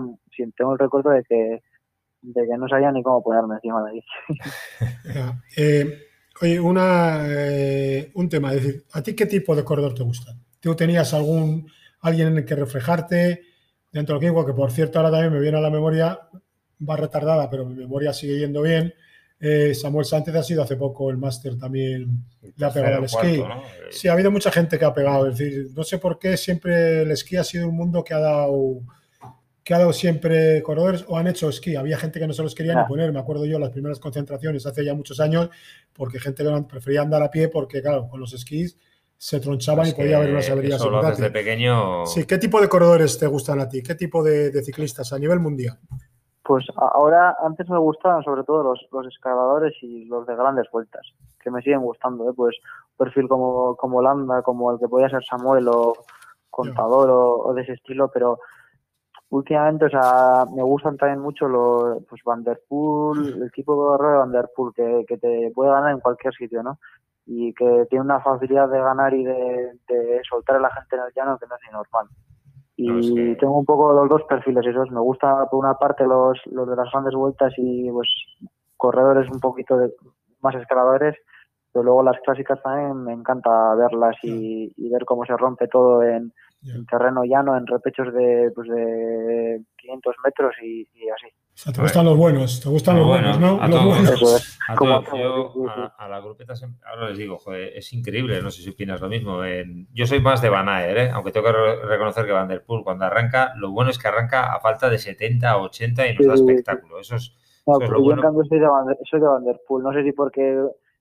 tengo 0.57 0.73
el 0.73 0.79
recuerdo 0.79 1.11
de 1.11 1.25
que 1.25 1.63
de 2.23 2.47
que 2.47 2.59
no 2.59 2.69
sabía 2.69 2.93
ni 2.93 3.03
cómo 3.03 3.23
ponerme 3.23 3.55
encima 3.55 3.83
de 3.85 3.91
ahí. 3.91 4.05
eh, 5.57 5.99
oye, 6.43 6.61
una, 6.61 7.23
eh, 7.27 8.13
un 8.15 8.29
tema, 8.29 8.53
es 8.53 8.63
decir, 8.63 8.85
¿a 8.93 9.03
ti 9.03 9.17
qué 9.17 9.25
tipo 9.25 9.57
de 9.57 9.65
corredor 9.65 9.95
te 9.95 10.03
gusta? 10.03 10.33
¿Tú 10.61 10.75
tenías 10.75 11.15
algún 11.15 11.71
alguien 12.03 12.29
en 12.29 12.39
el 12.39 12.45
que 12.45 12.55
reflejarte 12.55 13.41
dentro 13.91 14.19
del 14.19 14.27
equipo? 14.27 14.45
Que 14.45 14.53
por 14.53 14.71
cierto 14.71 14.99
ahora 14.99 15.11
también 15.11 15.33
me 15.33 15.41
viene 15.41 15.57
a 15.57 15.63
la 15.63 15.71
memoria, 15.71 16.21
va 16.89 16.97
retardada, 16.97 17.49
pero 17.51 17.65
mi 17.65 17.75
memoria 17.75 18.13
sigue 18.13 18.39
yendo 18.39 18.63
bien. 18.63 18.95
Eh, 19.39 19.75
Samuel 19.75 20.05
Sánchez 20.05 20.35
ha 20.35 20.43
sido 20.43 20.63
hace 20.63 20.77
poco 20.77 21.11
el 21.11 21.17
máster 21.17 21.57
también, 21.59 22.25
le 22.57 22.67
ha 22.67 22.71
pegado 22.71 22.99
al 22.99 23.05
esquí. 23.05 23.43
Sí, 23.91 24.09
ha 24.09 24.13
habido 24.13 24.31
mucha 24.31 24.51
gente 24.51 24.79
que 24.79 24.85
ha 24.85 24.93
pegado. 24.93 25.29
Es 25.29 25.39
decir, 25.39 25.69
no 25.75 25.83
sé 25.83 25.99
por 25.99 26.19
qué 26.19 26.37
siempre 26.37 27.03
el 27.03 27.11
esquí 27.11 27.37
ha 27.37 27.45
sido 27.45 27.69
un 27.69 27.77
mundo 27.77 28.05
que 28.05 28.15
ha 28.15 28.21
dado 28.21 28.83
que 29.63 29.75
ha 29.75 29.79
dado 29.79 29.93
siempre 29.93 30.63
corredores 30.63 31.05
o 31.07 31.17
han 31.17 31.27
hecho 31.27 31.49
esquí. 31.49 31.77
Había 31.77 31.99
gente 31.99 32.19
que 32.19 32.27
no 32.27 32.33
se 32.33 32.43
los 32.43 32.55
quería 32.55 32.75
ni 32.75 32.89
poner. 32.89 33.13
Me 33.13 33.21
acuerdo 33.21 33.45
yo 33.45 33.59
las 33.59 33.71
primeras 33.71 33.99
concentraciones 33.99 34.67
hace 34.67 34.85
ya 34.85 34.95
muchos 34.95 35.21
años, 35.21 35.51
porque 35.93 36.19
gente 36.19 36.45
prefería 36.69 37.03
andar 37.03 37.23
a 37.23 37.31
pie 37.31 37.49
porque, 37.49 37.81
claro, 37.81 38.09
con 38.09 38.21
los 38.21 38.33
esquís 38.33 38.77
se 39.17 39.39
tronchaban 39.39 39.87
y 39.87 39.93
podía 39.93 40.17
haber 40.17 40.31
unas 40.31 40.49
averías. 40.49 40.83
desde 41.11 41.31
pequeño. 41.31 42.07
Sí, 42.07 42.25
¿qué 42.25 42.39
tipo 42.39 42.59
de 42.59 42.71
corredores 42.71 43.19
te 43.19 43.27
gustan 43.27 43.61
a 43.61 43.69
ti? 43.69 43.83
¿Qué 43.83 43.95
tipo 43.95 44.25
de, 44.25 44.51
ciclistas 44.65 45.13
a 45.13 45.19
nivel 45.19 45.41
mundial? 45.41 45.79
Pues 46.51 46.67
ahora, 46.75 47.37
antes 47.45 47.71
me 47.71 47.79
gustaban 47.79 48.25
sobre 48.25 48.43
todo 48.43 48.65
los, 48.65 48.85
los 48.91 49.07
escaladores 49.07 49.73
y 49.83 50.07
los 50.07 50.27
de 50.27 50.35
grandes 50.35 50.69
vueltas, 50.73 51.07
que 51.39 51.49
me 51.49 51.63
siguen 51.63 51.81
gustando, 51.81 52.29
¿eh? 52.29 52.33
pues 52.35 52.57
perfil 52.97 53.29
como, 53.29 53.77
como 53.77 54.03
Landa, 54.03 54.43
como 54.43 54.73
el 54.73 54.81
que 54.81 54.89
podía 54.89 55.09
ser 55.09 55.23
Samuel 55.23 55.69
o 55.69 55.93
Contador 56.51 57.09
o, 57.09 57.55
de 57.55 57.63
ese 57.63 57.75
estilo, 57.75 58.11
pero 58.13 58.41
últimamente, 59.29 59.85
o 59.85 59.91
sea, 59.91 60.45
me 60.53 60.65
gustan 60.65 60.97
también 60.97 61.21
mucho 61.21 61.47
los, 61.47 62.03
pues 62.09 62.21
Van 62.25 62.43
Der 62.43 62.61
Poel, 62.69 63.45
el 63.45 63.53
tipo 63.53 63.75
de 63.75 63.79
corredor 63.79 64.11
de 64.11 64.19
Van 64.19 64.33
Der 64.33 64.51
Poel, 64.53 64.75
que, 64.75 65.05
que 65.07 65.19
te 65.19 65.53
puede 65.55 65.71
ganar 65.71 65.93
en 65.93 66.01
cualquier 66.01 66.35
sitio, 66.35 66.65
¿no? 66.65 66.81
y 67.27 67.55
que 67.55 67.87
tiene 67.89 68.07
una 68.07 68.19
facilidad 68.19 68.69
de 68.69 68.81
ganar 68.81 69.15
y 69.15 69.23
de, 69.23 69.71
soltar 70.29 70.57
a 70.57 70.61
la 70.61 70.71
gente 70.71 70.97
en 70.97 71.03
el 71.03 71.13
llano 71.15 71.39
que 71.39 71.47
no 71.47 71.55
es 71.55 71.61
ni 71.65 71.73
normal. 71.73 72.09
Y 72.83 73.37
tengo 73.37 73.59
un 73.59 73.65
poco 73.65 73.93
los 73.93 74.09
dos 74.09 74.23
perfiles 74.29 74.67
esos. 74.67 74.91
Me 74.91 75.01
gusta 75.01 75.47
por 75.51 75.65
una 75.65 75.75
parte 75.75 76.05
los, 76.05 76.39
los 76.47 76.69
de 76.69 76.77
las 76.77 76.91
grandes 76.91 77.15
vueltas 77.15 77.53
y 77.57 77.91
pues 77.91 78.09
corredores 78.77 79.31
un 79.31 79.41
poquito 79.41 79.77
de, 79.77 79.93
más 80.41 80.55
escaladores, 80.55 81.17
pero 81.73 81.85
luego 81.85 82.03
las 82.03 82.19
clásicas 82.21 82.63
también 82.63 83.05
me 83.05 83.13
encanta 83.13 83.75
verlas 83.75 84.17
y, 84.23 84.73
y 84.77 84.91
ver 84.91 85.05
cómo 85.05 85.25
se 85.27 85.37
rompe 85.37 85.69
todo 85.69 86.03
en, 86.03 86.33
en 86.63 86.87
terreno 86.87 87.25
llano, 87.25 87.57
en 87.57 87.67
repechos 87.67 88.13
de, 88.13 88.51
pues 88.55 88.69
de 88.69 89.63
500 89.79 90.17
metros 90.25 90.55
y, 90.63 90.87
así. 91.09 91.35
O 91.61 91.63
sea, 91.63 91.75
te 91.75 91.83
gustan 91.83 92.07
los 92.07 92.17
buenos, 92.17 92.59
te 92.59 92.71
gustan 92.71 92.97
los, 92.97 93.07
buenos, 93.07 93.39
¿no? 93.39 93.61
A 93.61 93.69
los 93.69 93.85
buenos. 93.85 94.59
A, 94.71 94.75
todos. 94.75 95.05
Yo, 95.13 95.53
a, 95.99 96.09
la 96.09 96.21
grupeta 96.21 96.55
ahora 96.87 97.09
les 97.11 97.19
digo, 97.19 97.37
joder, 97.37 97.77
es 97.77 97.93
increíble, 97.93 98.41
no 98.41 98.51
sé 98.51 98.63
si 98.63 98.71
opinas 98.71 98.99
lo 99.01 99.09
mismo. 99.09 99.43
yo 99.93 100.07
soy 100.07 100.21
más 100.21 100.41
de 100.41 100.49
Van 100.49 100.71
Aer, 100.71 100.97
¿eh? 100.97 101.11
aunque 101.13 101.33
tengo 101.33 101.49
que 101.49 101.87
reconocer 101.87 102.25
que 102.25 102.33
Van 102.33 102.49
Der 102.49 102.65
Poel 102.65 102.83
cuando 102.83 103.05
arranca, 103.05 103.53
lo 103.57 103.73
bueno 103.73 103.91
es 103.91 103.99
que 103.99 104.09
arranca 104.09 104.55
a 104.55 104.61
falta 104.61 104.89
de 104.89 104.97
70, 104.97 105.59
80 105.59 106.07
y 106.07 106.15
nos 106.15 106.27
da 106.27 106.35
espectáculo. 106.35 107.01
Eso 107.01 107.17
es, 107.17 107.35
no, 107.67 107.79
eso 107.79 107.93
yo 107.93 108.13
en 108.13 108.21
cambio 108.21 108.43
soy 108.45 108.59
de, 108.59 108.67
Van 108.67 108.87
Der, 108.87 108.97
soy 109.11 109.21
de 109.21 109.27
Van 109.27 109.45
Der 109.45 109.61
Poel, 109.69 109.85
no 109.85 109.93
sé 109.93 110.03
si 110.03 110.13
porque 110.13 110.57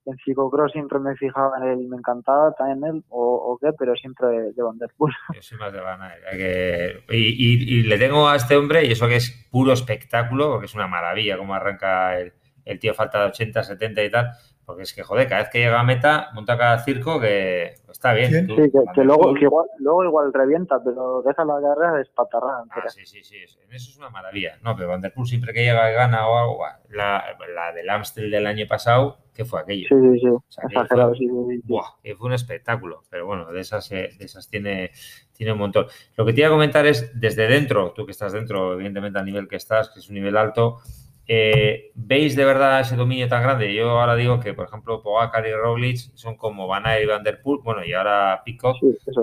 en 0.09 0.17
ciclocross 0.17 0.71
siempre 0.71 0.99
me 0.99 1.15
fijaba 1.15 1.57
en 1.57 1.63
él, 1.69 1.87
me 1.87 1.97
encantaba 1.97 2.53
también 2.53 2.95
él, 2.95 3.03
o, 3.09 3.57
qué, 3.61 3.71
pero 3.77 3.95
siempre 3.95 4.27
de, 4.27 4.53
de 4.53 4.63
Van 4.63 4.77
Der 4.77 4.89
Poel. 4.97 5.13
Yo 5.33 5.41
soy 5.41 5.57
más 5.57 5.71
de 5.73 5.79
Van 5.79 5.99
que... 6.31 7.03
y, 7.09 7.79
y, 7.79 7.83
le 7.83 7.97
tengo 7.97 8.27
a 8.27 8.35
este 8.35 8.55
hombre, 8.55 8.85
y 8.85 8.91
eso 8.91 9.07
que 9.07 9.17
es 9.17 9.47
puro 9.51 9.73
espectáculo, 9.73 10.49
porque 10.51 10.65
es 10.65 10.75
una 10.75 10.87
maravilla 10.87 11.37
cómo 11.37 11.53
arranca 11.53 12.19
el, 12.19 12.33
el 12.65 12.79
tío 12.79 12.93
falta 12.93 13.19
de 13.19 13.25
80, 13.25 13.63
70 13.63 14.03
y 14.03 14.11
tal, 14.11 14.31
porque 14.69 14.83
es 14.83 14.93
que, 14.93 15.01
joder, 15.01 15.27
cada 15.27 15.41
vez 15.41 15.49
que 15.49 15.57
llega 15.57 15.79
a 15.79 15.83
meta, 15.83 16.29
monta 16.35 16.55
cada 16.55 16.77
circo 16.83 17.19
que 17.19 17.73
está 17.89 18.13
bien. 18.13 18.45
sí, 18.47 18.71
que, 18.93 19.03
luego, 19.03 19.35
igual, 19.35 19.65
luego 19.79 20.03
igual 20.03 20.31
revienta, 20.31 20.79
pero 20.85 21.23
deja 21.23 21.43
la 21.43 21.55
carrera 21.59 21.97
despatarrada. 21.97 22.65
Ah, 22.69 22.87
sí, 22.87 23.03
sí, 23.03 23.23
sí. 23.23 23.37
En 23.65 23.73
eso 23.73 23.89
es 23.89 23.97
una 23.97 24.11
maravilla. 24.11 24.59
No, 24.61 24.75
pero 24.75 24.89
Van 24.89 25.01
Der 25.01 25.11
Poel 25.11 25.25
siempre 25.25 25.53
que 25.53 25.63
llega 25.63 25.91
y 25.91 25.95
gana 25.95 26.27
o 26.27 26.37
algo, 26.37 26.59
la, 26.89 27.35
la 27.55 27.73
del 27.73 27.89
Amstel 27.89 28.29
del 28.29 28.45
año 28.45 28.67
pasado, 28.67 29.17
¿qué 29.39 29.45
fue 29.45 29.61
aquello? 29.61 29.87
Sí, 29.87 29.95
sí, 29.95 30.19
sí. 30.19 30.65
Exagerado, 30.65 31.15
sí, 31.15 31.25
sí, 31.25 31.61
Buah, 31.63 31.95
que 32.03 32.13
fue 32.13 32.27
un 32.27 32.33
espectáculo. 32.33 33.03
Pero 33.09 33.25
bueno, 33.25 33.49
de 33.53 33.61
esas, 33.61 33.89
eh, 33.93 34.09
de 34.19 34.25
esas 34.25 34.49
tiene, 34.49 34.91
tiene 35.31 35.53
un 35.53 35.59
montón. 35.59 35.85
Lo 36.17 36.25
que 36.25 36.33
te 36.33 36.41
iba 36.41 36.49
a 36.49 36.51
comentar 36.51 36.85
es, 36.85 37.17
desde 37.17 37.47
dentro, 37.47 37.93
tú 37.95 38.05
que 38.05 38.11
estás 38.11 38.33
dentro, 38.33 38.73
evidentemente 38.73 39.17
al 39.17 39.23
nivel 39.23 39.47
que 39.47 39.55
estás, 39.55 39.91
que 39.91 40.01
es 40.01 40.09
un 40.09 40.15
nivel 40.15 40.35
alto, 40.35 40.79
eh, 41.25 41.91
¿Veis 41.93 42.35
de 42.35 42.43
verdad 42.43 42.81
ese 42.81 42.97
dominio 42.97 43.29
tan 43.29 43.43
grande? 43.43 43.73
Yo 43.73 43.91
ahora 43.91 44.15
digo 44.15 44.39
que, 44.41 44.53
por 44.53 44.65
ejemplo, 44.65 45.01
Pogacar 45.01 45.47
y 45.47 45.53
Roglic 45.53 45.97
son 46.15 46.35
como 46.35 46.67
Van 46.67 46.85
Aert 46.87 47.03
y 47.03 47.05
Van 47.05 47.23
Der 47.23 47.41
Poel, 47.41 47.61
bueno, 47.63 47.85
y 47.85 47.93
ahora 47.93 48.41
Pico, 48.43 48.75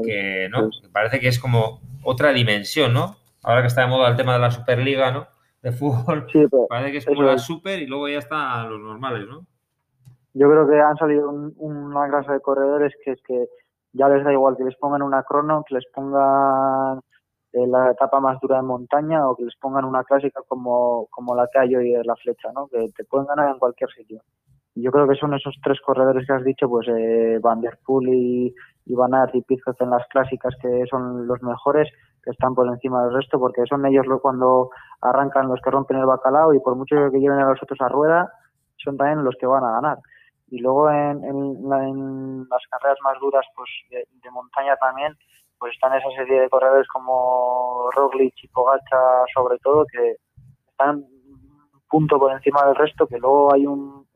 que 0.05 0.48
¿no? 0.50 0.70
parece 0.92 1.18
que 1.18 1.29
es 1.29 1.40
como 1.40 1.83
otra 2.05 2.33
dimensión, 2.33 2.94
¿no? 2.94 3.16
Ahora 3.42 3.61
que 3.62 3.66
está 3.66 3.81
de 3.83 3.88
moda 3.88 4.09
el 4.09 4.16
tema 4.16 4.35
de 4.35 4.38
la 4.38 4.52
Superliga, 4.52 5.11
¿no? 5.11 5.26
De 5.61 5.72
fútbol, 5.72 6.26
parece 6.68 6.92
que 6.92 6.98
es 6.98 7.05
como 7.07 7.22
la 7.22 7.38
Super 7.38 7.83
y 7.83 7.87
luego 7.87 8.09
ya 8.09 8.18
están 8.18 8.70
los 8.70 8.81
normales, 8.81 9.26
¿no? 9.26 9.44
Yo 10.38 10.51
creo 10.51 10.68
que 10.68 10.79
han 10.79 10.96
salido 10.99 11.31
una 11.31 12.09
clase 12.11 12.31
de 12.33 12.40
corredores 12.40 12.92
que 13.03 13.12
es 13.12 13.22
que 13.22 13.46
ya 13.94 14.07
les 14.07 14.22
da 14.22 14.35
igual 14.35 14.55
que 14.55 14.64
les 14.64 14.77
pongan 14.77 15.01
una 15.01 15.22
crono, 15.22 15.64
que 15.66 15.77
les 15.77 15.85
pongan 15.94 17.01
la 17.55 17.90
etapa 17.90 18.20
más 18.20 18.38
dura 18.42 18.57
de 18.57 18.62
montaña 18.64 19.27
o 19.27 19.35
que 19.35 19.44
les 19.44 19.57
pongan 19.57 19.87
una 19.87 20.05
clásica 20.05 20.42
como, 20.46 21.07
como 21.07 21.35
la 21.35 21.49
que 21.51 21.59
hay 21.59 21.75
hoy 21.75 21.92
de 21.92 22.05
la 22.05 22.14
flecha, 22.16 22.51
¿no? 22.55 22.68
que 22.68 22.87
te 22.94 23.05
pueden 23.05 23.27
ganar 23.27 23.49
en 23.49 23.59
cualquier 23.59 23.88
sitio. 23.92 24.20
Yo 24.75 24.90
creo 24.92 25.09
que 25.09 25.14
son 25.14 25.33
esos 25.33 25.57
tres 25.64 25.81
corredores 25.81 26.27
que 26.27 26.35
has 26.35 26.44
dicho, 26.44 26.68
pues 26.68 26.87
eh, 26.88 27.38
Van 27.40 27.62
Der 27.62 27.79
Poel 27.83 28.11
y, 28.11 28.55
y 28.85 28.94
Van 28.94 29.14
Aert 29.14 29.35
y 29.35 29.40
Pizot 29.40 29.81
en 29.81 29.88
las 29.88 30.07
clásicas 30.09 30.55
que 30.61 30.85
son 30.90 31.27
los 31.27 31.42
mejores, 31.42 31.88
que 32.22 32.33
están 32.33 32.55
por 32.55 32.68
encima 32.68 33.05
del 33.05 33.14
resto, 33.14 33.38
porque 33.38 33.64
son 33.66 33.87
ellos 33.87 34.07
los 34.07 34.20
cuando 34.20 34.68
arrancan 35.01 35.49
los 35.49 35.62
que 35.62 35.70
rompen 35.70 35.96
el 35.96 36.05
bacalao 36.05 36.53
y 36.53 36.61
por 36.61 36.77
mucho 36.77 36.94
que 37.11 37.20
lleven 37.20 37.38
a 37.38 37.49
los 37.49 37.62
otros 37.62 37.81
a 37.81 37.88
rueda, 37.88 38.31
son 38.77 38.99
también 38.99 39.25
los 39.25 39.35
que 39.40 39.46
van 39.46 39.64
a 39.64 39.72
ganar. 39.72 39.99
Y 40.48 40.61
luego 40.61 40.90
en, 40.90 41.24
en, 41.24 42.48
las 42.48 42.62
carreras 42.70 42.98
más 43.02 43.18
duras 43.20 43.44
pues 43.54 43.68
de 43.90 44.30
montaña 44.30 44.76
también, 44.76 45.16
pues 45.59 45.72
están 45.74 45.94
esa 45.94 46.11
serie 46.11 46.40
de 46.40 46.48
corredores 46.48 46.87
como 46.88 47.90
Roglic 47.92 48.35
y 48.42 48.48
Pogacha 48.48 49.24
sobre 49.35 49.59
todo 49.59 49.87
que 49.90 50.16
están 50.70 50.96
un 50.96 51.82
punto 51.88 52.18
por 52.18 52.32
encima 52.32 52.64
del 52.66 52.74
resto 52.74 53.06
que 53.06 53.18
luego 53.18 53.52
hay 53.52 53.66
un 53.66 54.06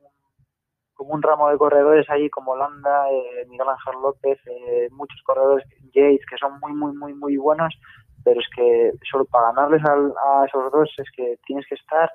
como 0.94 1.14
un 1.14 1.22
ramo 1.22 1.48
de 1.48 1.56
corredores 1.56 2.10
ahí 2.10 2.28
como 2.28 2.56
Landa, 2.56 3.10
eh, 3.10 3.46
Miguel 3.48 3.68
Ángel 3.68 4.02
López, 4.02 4.38
eh, 4.46 4.88
muchos 4.90 5.18
corredores 5.24 5.64
Yates 5.94 6.26
que 6.28 6.36
son 6.38 6.60
muy 6.60 6.72
muy 6.72 6.92
muy 6.92 7.14
muy 7.14 7.36
buenos 7.36 7.74
pero 8.22 8.38
es 8.38 8.46
que 8.54 8.92
solo 9.10 9.24
para 9.24 9.52
ganarles 9.52 9.82
a, 9.82 10.44
esos 10.44 10.70
dos 10.70 10.90
es 10.98 11.08
que 11.16 11.38
tienes 11.46 11.66
que 11.66 11.76
estar 11.76 12.12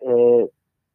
eh, 0.00 0.48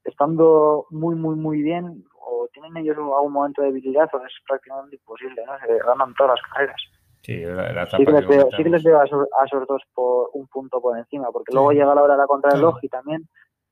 estando 0.04 0.88
muy 0.90 1.16
muy 1.16 1.36
muy 1.36 1.62
bien 1.62 2.04
o 2.32 2.48
tienen 2.54 2.78
ellos 2.78 2.98
algún 2.98 3.34
momento 3.34 3.62
de 3.62 3.67
debilidad 3.67 4.10
o 4.13 4.26
es 4.26 4.34
prácticamente 4.48 4.96
imposible, 4.96 5.44
¿no? 5.46 5.54
Se 5.60 5.78
ganan 5.86 6.13
todas 6.15 6.39
las 6.39 6.52
carreras. 6.52 6.82
Sí, 7.22 7.46
la, 7.46 7.86
sí, 7.86 8.04
que 8.04 8.12
les 8.12 8.28
veo, 8.28 8.50
sí 8.56 8.63
que 8.63 8.70
les 8.70 8.84
veo 8.84 9.00
a 9.00 9.06
esos, 9.06 9.67
dos 9.67 9.84
por 9.94 10.32
un 10.34 10.48
punto 10.48 10.82
por 10.82 10.98
encima, 10.98 11.28
porque 11.32 11.54
luego 11.54 11.72
llega 11.72 11.94
la 11.94 12.02
hora 12.02 12.13
de 12.13 12.20
la 12.20 12.26
contrarreloj 12.26 12.78
y 12.82 12.89
también 12.89 13.28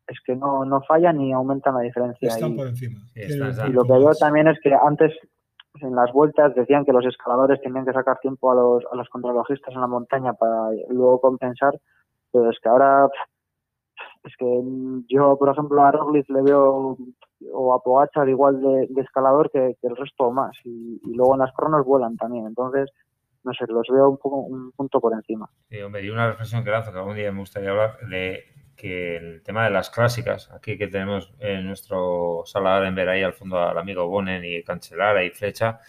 es 0.08 0.19
que 0.26 0.36
no, 0.36 0.65
no 0.65 0.82
fallan 0.82 1.17
ni 1.17 1.34
aumentan 1.34 1.76
la 1.76 1.82
diferencia. 1.82 2.28
Están 2.28 2.56
por 2.56 2.67
encima. 2.67 3.00
y 3.15 3.72
lo 3.72 3.84
que 3.84 3.93
veo 3.93 4.13
también 4.19 4.48
es 4.48 4.60
que 4.62 4.72
antes 4.74 5.13
en 5.82 5.95
las 5.95 6.12
vueltas 6.12 6.54
decían 6.54 6.86
que 6.86 6.93
los 6.93 7.06
escaladores 7.06 7.62
tenían 7.62 7.86
que 7.86 7.93
sacar 7.93 8.19
tiempo 8.19 8.52
a 8.52 8.56
los, 8.56 8.84
a 8.91 8.95
los 8.95 9.08
contrarrelojistas 9.10 9.74
en 9.74 9.82
la 9.82 9.88
montaña 9.88 10.34
para 10.34 10.72
luego 10.89 11.22
compensar, 11.22 11.74
pero 12.32 12.50
es 12.50 12.60
que 12.60 12.69
ahora 12.69 13.08
es 14.24 14.36
que 14.38 14.62
yo, 15.08 15.38
por 15.38 15.50
ejemplo, 15.50 15.82
a 15.84 15.91
Roglic 15.91 16.30
le 16.30 16.41
veo 16.41 16.98
o 17.54 17.73
a 17.73 17.82
Pogacar 17.82 18.28
igual 18.30 18.62
de, 18.62 19.02
escalador 19.02 19.49
que, 19.52 19.78
el 19.82 19.95
resto 19.95 20.32
más 20.32 20.58
y, 20.63 20.99
luego 21.06 21.34
en 21.34 21.39
las 21.39 21.54
cronos 21.54 21.86
vuelan 21.86 22.17
también, 22.17 22.45
entonces 22.45 22.89
no 23.43 23.54
sé, 23.54 23.65
los 23.67 23.88
veo 23.89 24.10
un 24.10 24.17
poco 24.17 24.38
un 24.38 24.71
punto 24.73 24.99
por 24.99 25.13
encima. 25.13 25.49
Sí, 25.69 25.82
hombre, 25.82 26.04
y 26.04 26.10
una 26.10 26.28
reflexión 26.28 26.63
que 26.63 26.71
lanzo, 26.71 26.91
que 26.91 26.97
algún 26.97 27.15
día 27.15 27.32
me 27.32 27.39
gustaría 27.39 27.69
hablar, 27.69 27.97
de 28.10 28.43
que 28.75 29.17
el 29.17 29.43
tema 29.43 29.63
de 29.63 29.71
las 29.71 29.89
clásicas, 29.89 30.52
aquí 30.52 30.78
que 30.78 30.88
tenemos 30.88 31.34
en 31.39 31.65
nuestro 31.65 32.43
sala 32.45 32.86
en 32.88 32.95
ver 32.95 33.10
ahí 33.10 33.23
al 33.23 33.34
fondo 33.34 33.58
al 33.58 33.78
amigo 33.78 34.08
Bonen 34.08 34.43
y 34.43 34.63
Cancelara 34.63 35.23
y 35.23 35.30
Flecha, 35.32 35.80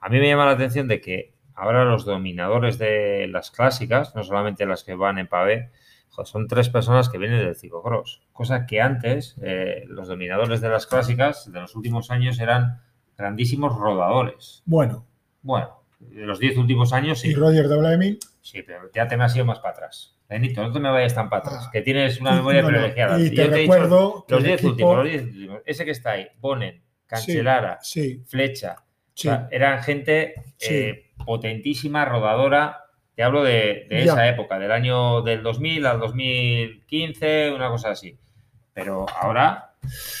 a 0.00 0.08
mí 0.08 0.18
me 0.18 0.28
llama 0.28 0.46
la 0.46 0.52
atención 0.52 0.88
de 0.88 1.00
que 1.00 1.34
ahora 1.54 1.84
los 1.84 2.04
dominadores 2.04 2.78
de 2.78 3.26
las 3.28 3.50
clásicas, 3.50 4.14
no 4.14 4.22
solamente 4.22 4.66
las 4.66 4.84
que 4.84 4.94
van 4.94 5.18
en 5.18 5.26
pavé, 5.26 5.70
son 6.24 6.48
tres 6.48 6.68
personas 6.68 7.08
que 7.08 7.18
vienen 7.18 7.44
del 7.44 7.54
ciclocross, 7.54 8.22
cosa 8.32 8.66
que 8.66 8.80
antes 8.80 9.36
eh, 9.42 9.84
los 9.88 10.08
dominadores 10.08 10.60
de 10.60 10.68
las 10.68 10.86
clásicas 10.86 11.50
de 11.52 11.60
los 11.60 11.76
últimos 11.76 12.10
años 12.10 12.40
eran 12.40 12.80
grandísimos 13.16 13.76
rodadores. 13.76 14.62
Bueno. 14.66 15.06
Bueno, 15.42 15.82
de 16.00 16.26
los 16.26 16.38
diez 16.38 16.56
últimos 16.56 16.92
años 16.92 17.20
sí. 17.20 17.28
¿Y 17.28 17.34
Roger 17.34 17.68
WM? 17.68 18.18
Sí, 18.40 18.62
pero 18.62 18.90
ya 18.92 19.06
te 19.06 19.16
me 19.16 19.24
has 19.24 19.36
ido 19.36 19.44
más 19.44 19.58
para 19.60 19.74
atrás. 19.74 20.16
Benito, 20.28 20.62
no 20.62 20.72
te 20.72 20.80
me 20.80 20.90
vayas 20.90 21.14
tan 21.14 21.28
para 21.28 21.40
atrás, 21.40 21.64
ah. 21.66 21.70
que 21.72 21.82
tienes 21.82 22.20
una 22.20 22.32
memoria 22.32 22.62
privilegiada. 22.66 23.20
Y, 23.20 23.30
te 23.30 23.46
recuerdo 23.46 24.24
los 24.28 24.42
10 24.42 24.64
últimos, 24.64 24.96
los 24.96 25.04
10 25.04 25.22
últimos, 25.22 25.60
ese 25.64 25.84
que 25.84 25.90
está 25.92 26.12
ahí, 26.12 26.26
Bonen, 26.40 26.82
Cancelara, 27.06 27.78
Flecha, 28.26 28.76
eran 29.50 29.82
gente 29.82 30.34
eh, 30.60 31.12
potentísima, 31.24 32.04
rodadora. 32.04 32.85
Te 33.16 33.22
hablo 33.22 33.42
de, 33.42 33.86
esa 33.88 34.28
época, 34.28 34.58
del 34.58 34.70
año 34.70 35.22
del 35.22 35.42
2000 35.42 35.86
al 35.86 35.98
2015, 35.98 37.50
una 37.50 37.70
cosa 37.70 37.90
así. 37.90 38.18
Pero 38.74 39.06
ahora, 39.18 39.72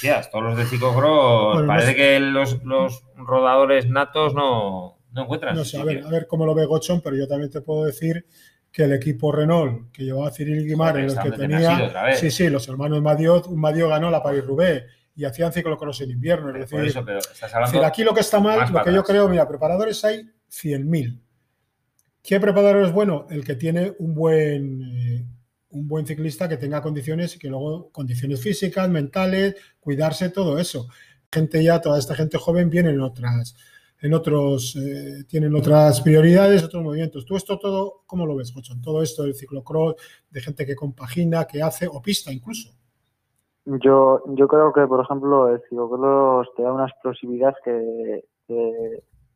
ya, 0.02 0.22
todos 0.30 0.44
los 0.44 0.56
de 0.56 0.64
Cicocross, 0.64 1.66
parece 1.66 1.94
que 1.94 2.18
los, 2.18 2.64
los 2.64 3.04
rodadores 3.14 3.86
natos 3.86 4.32
no, 4.32 4.96
no 5.12 5.22
encuentran. 5.22 5.54
No 5.54 5.64
sé, 5.66 5.78
a 5.78 5.84
ver, 5.84 6.04
a 6.06 6.08
ver 6.08 6.26
cómo 6.26 6.46
lo 6.46 6.54
ve 6.54 6.64
Gochón, 6.64 7.02
pero 7.02 7.16
yo 7.16 7.28
también 7.28 7.50
te 7.50 7.60
puedo 7.60 7.84
decir 7.84 8.24
que 8.72 8.84
el 8.84 8.94
equipo 8.94 9.30
Renault 9.30 9.92
que 9.92 10.04
llevaba 10.04 10.28
a 10.28 10.30
Cyril 10.30 10.66
Guimar, 10.66 10.96
en 10.96 11.08
los 11.08 11.16
que 11.16 11.32
tenía. 11.32 12.14
Sí, 12.14 12.30
sí, 12.30 12.48
los 12.48 12.66
hermanos 12.66 13.02
Madiot, 13.02 13.46
un 13.46 13.60
Madiot 13.60 13.90
ganó 13.90 14.10
la 14.10 14.22
Paris-Roubaix 14.22 14.84
y 15.14 15.26
hacían 15.26 15.52
ciclocross 15.52 16.00
en 16.00 16.12
invierno. 16.12 16.48
Es 16.56 16.70
decir, 16.70 16.98
aquí 17.84 18.04
lo 18.04 18.14
que 18.14 18.20
está 18.20 18.40
mal, 18.40 18.72
lo 18.72 18.82
que 18.82 18.92
yo 18.94 19.02
creo, 19.02 19.28
mira, 19.28 19.46
preparadores 19.46 20.02
hay 20.02 20.30
100.000. 20.50 21.25
¿Qué 22.26 22.40
preparador 22.40 22.82
es 22.84 22.92
bueno? 22.92 23.26
El 23.30 23.44
que 23.44 23.54
tiene 23.54 23.94
un 24.00 24.14
buen, 24.14 24.82
eh, 24.82 25.24
un 25.70 25.86
buen 25.86 26.06
ciclista 26.06 26.48
que 26.48 26.56
tenga 26.56 26.82
condiciones 26.82 27.36
y 27.36 27.38
que 27.38 27.48
luego 27.48 27.90
condiciones 27.92 28.42
físicas, 28.42 28.88
mentales, 28.88 29.54
cuidarse, 29.78 30.30
todo 30.30 30.58
eso. 30.58 30.88
Gente 31.30 31.62
ya, 31.62 31.80
toda 31.80 31.98
esta 31.98 32.14
gente 32.14 32.36
joven 32.38 32.68
viene 32.68 32.90
en 32.90 33.00
otras 33.00 33.54
en 34.02 34.12
otros, 34.12 34.76
eh, 34.76 35.24
tienen 35.28 35.54
otras 35.54 36.00
prioridades, 36.02 36.62
otros 36.62 36.82
movimientos. 36.82 37.24
¿Tú 37.24 37.36
esto 37.36 37.58
todo, 37.58 38.02
cómo 38.06 38.26
lo 38.26 38.36
ves, 38.36 38.52
Jochón? 38.52 38.82
Todo 38.82 39.02
esto 39.02 39.22
del 39.22 39.34
ciclocross, 39.34 39.94
de 40.30 40.40
gente 40.40 40.66
que 40.66 40.76
compagina, 40.76 41.46
que 41.46 41.62
hace, 41.62 41.86
o 41.86 42.02
pista 42.02 42.32
incluso. 42.32 42.70
Yo, 43.64 44.22
yo 44.34 44.46
creo 44.46 44.72
que, 44.72 44.86
por 44.86 45.02
ejemplo, 45.02 45.48
el 45.48 45.60
ciclocross 45.68 46.48
te 46.56 46.62
da 46.62 46.72
una 46.72 46.86
explosividad 46.86 47.54
que, 47.64 48.22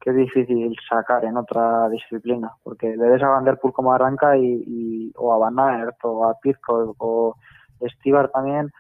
es 0.07 0.17
difícil 0.17 0.75
sacar 0.89 1.25
en 1.25 1.37
otra 1.37 1.89
disciplina, 1.91 2.51
porque 2.63 2.97
le 2.97 3.09
ves 3.11 3.23
a 3.23 3.29
Van 3.29 3.45
Der 3.45 3.59
Poel 3.59 3.75
como 3.75 3.93
arranca 3.93 4.37
y, 4.37 5.13
o 5.17 5.35
a 5.35 5.39
Van 5.39 5.59
Aert 5.59 5.97
o 6.05 6.25
a 6.25 6.35
Pitcock 6.41 6.95
o 6.99 7.37
Stibar 7.83 8.31
también, 8.31 8.71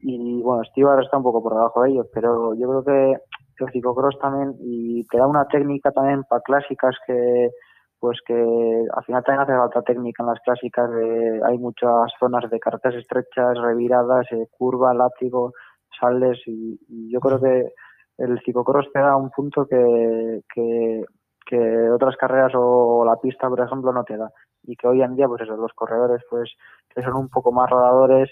y 0.00 0.42
bueno, 0.42 0.64
Stibar 0.64 1.02
está 1.02 1.16
un 1.16 1.22
poco 1.22 1.42
por 1.42 1.54
debajo 1.54 1.82
de 1.82 1.90
ellos, 1.90 2.06
pero 2.12 2.54
yo 2.54 2.68
creo 2.68 2.84
que 2.84 3.16
el 3.64 3.72
ciclocross 3.72 4.18
también 4.18 4.54
y 4.60 5.06
te 5.06 5.18
da 5.18 5.26
una 5.26 5.46
técnica 5.46 5.90
también 5.90 6.24
para 6.24 6.42
clásicas 6.42 6.96
que 7.06 7.50
pues 7.98 8.18
que 8.26 8.34
al 8.34 9.04
final 9.04 9.24
también 9.24 9.42
hace 9.42 9.56
falta 9.56 9.82
técnica 9.82 10.22
en 10.22 10.28
las 10.28 10.40
clásicas 10.40 10.90
hay 11.44 11.58
muchas 11.58 12.12
zonas 12.20 12.50
de 12.50 12.60
cartas 12.60 12.94
estrechas 12.94 13.58
reviradas 13.58 14.26
eh, 14.32 14.48
curva 14.50 14.92
látigo 14.92 15.52
sales 15.98 16.38
y, 16.46 16.78
yo 17.10 17.20
creo 17.20 17.40
que 17.40 17.72
el 18.18 18.40
ciclocross 18.44 18.92
te 18.92 19.00
da 19.00 19.16
un 19.16 19.30
punto 19.30 19.66
que, 19.66 20.42
que, 20.52 21.04
otras 21.92 22.16
carreras 22.16 22.52
o 22.56 23.04
la 23.04 23.16
pista 23.16 23.48
por 23.48 23.60
ejemplo 23.60 23.92
no 23.92 24.02
te 24.02 24.16
da 24.16 24.32
y 24.64 24.74
que 24.74 24.88
hoy 24.88 25.00
en 25.02 25.14
día 25.14 25.28
pues 25.28 25.42
eso 25.42 25.56
los 25.56 25.72
corredores 25.74 26.20
pues 26.28 26.52
que 26.92 27.02
son 27.02 27.14
un 27.14 27.28
poco 27.28 27.52
más 27.52 27.70
rodadores 27.70 28.30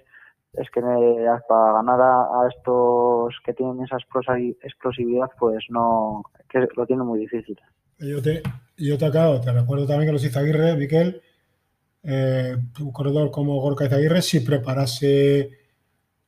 es 0.56 0.70
que 0.70 0.80
para 0.80 1.72
ganar 1.72 2.00
a, 2.00 2.48
estos 2.48 3.34
que 3.44 3.54
tienen 3.54 3.82
esa 3.82 3.96
explosividad, 3.96 5.28
pues 5.38 5.64
no, 5.68 6.22
que 6.48 6.66
lo 6.76 6.86
tiene 6.86 7.02
muy 7.02 7.20
difícil. 7.20 7.58
Yo 7.98 8.22
te, 8.22 8.42
yo 8.76 8.96
te 8.96 9.06
acabo, 9.06 9.40
te 9.40 9.52
recuerdo 9.52 9.86
también 9.86 10.08
que 10.08 10.12
los 10.12 10.24
Izaguirre, 10.24 10.76
Miquel, 10.76 11.20
eh, 12.02 12.56
un 12.80 12.92
corredor 12.92 13.30
como 13.30 13.60
Gorka 13.60 13.86
Izaguirre, 13.86 14.22
si 14.22 14.40
preparase 14.40 15.50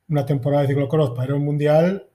una 0.09 0.25
temporada 0.25 0.63
de 0.63 0.69
ciclocross 0.69 1.11
para 1.11 1.25
ir 1.25 1.31
a 1.31 1.35
un 1.35 1.45
mundial, 1.45 2.07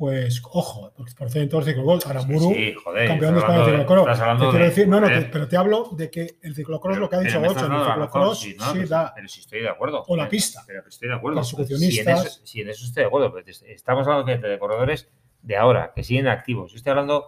pues 0.00 0.40
ojo, 0.50 0.90
porque 0.96 1.12
por 1.12 1.28
en 1.36 1.50
todos 1.50 1.66
los 1.66 1.74
ciclocross. 1.74 2.06
Aramuru, 2.06 2.54
sí, 2.54 2.72
joder, 2.72 3.06
campeón 3.06 3.34
de 3.34 3.40
España 3.40 3.58
de 3.58 3.64
ciclocross. 3.66 4.18
Te 4.18 4.48
quiero 4.48 4.64
decir, 4.64 4.88
no, 4.88 4.98
no, 4.98 5.08
pero 5.30 5.46
te 5.46 5.58
hablo 5.58 5.90
de 5.92 6.10
que 6.10 6.38
el 6.40 6.54
ciclocross, 6.54 6.96
lo 6.96 7.10
que 7.10 7.16
ha 7.16 7.20
dicho 7.20 7.38
Gocho, 7.38 7.66
el 7.66 7.84
ciclocross 7.84 8.40
sí, 8.40 8.56
no, 8.58 8.86
da. 8.86 9.12
Pero 9.14 9.28
si 9.28 9.40
estoy 9.40 9.60
de 9.60 9.68
acuerdo. 9.68 10.02
O 10.08 10.16
la 10.16 10.26
pista. 10.26 10.62
Pero, 10.66 10.88
estoy 10.88 11.10
de 11.10 11.14
acuerdo. 11.16 11.44
Si 11.44 11.54
en, 11.54 12.08
eso, 12.08 12.40
si 12.44 12.62
en, 12.62 12.70
eso, 12.70 12.86
estoy 12.86 13.02
de 13.02 13.06
acuerdo. 13.08 13.34
Estamos 13.66 14.08
hablando 14.08 14.48
de 14.48 14.58
corredores 14.58 15.10
de 15.42 15.58
ahora, 15.58 15.92
que 15.94 16.02
siguen 16.02 16.28
activos. 16.28 16.70
Yo 16.70 16.78
estoy 16.78 16.92
hablando 16.92 17.26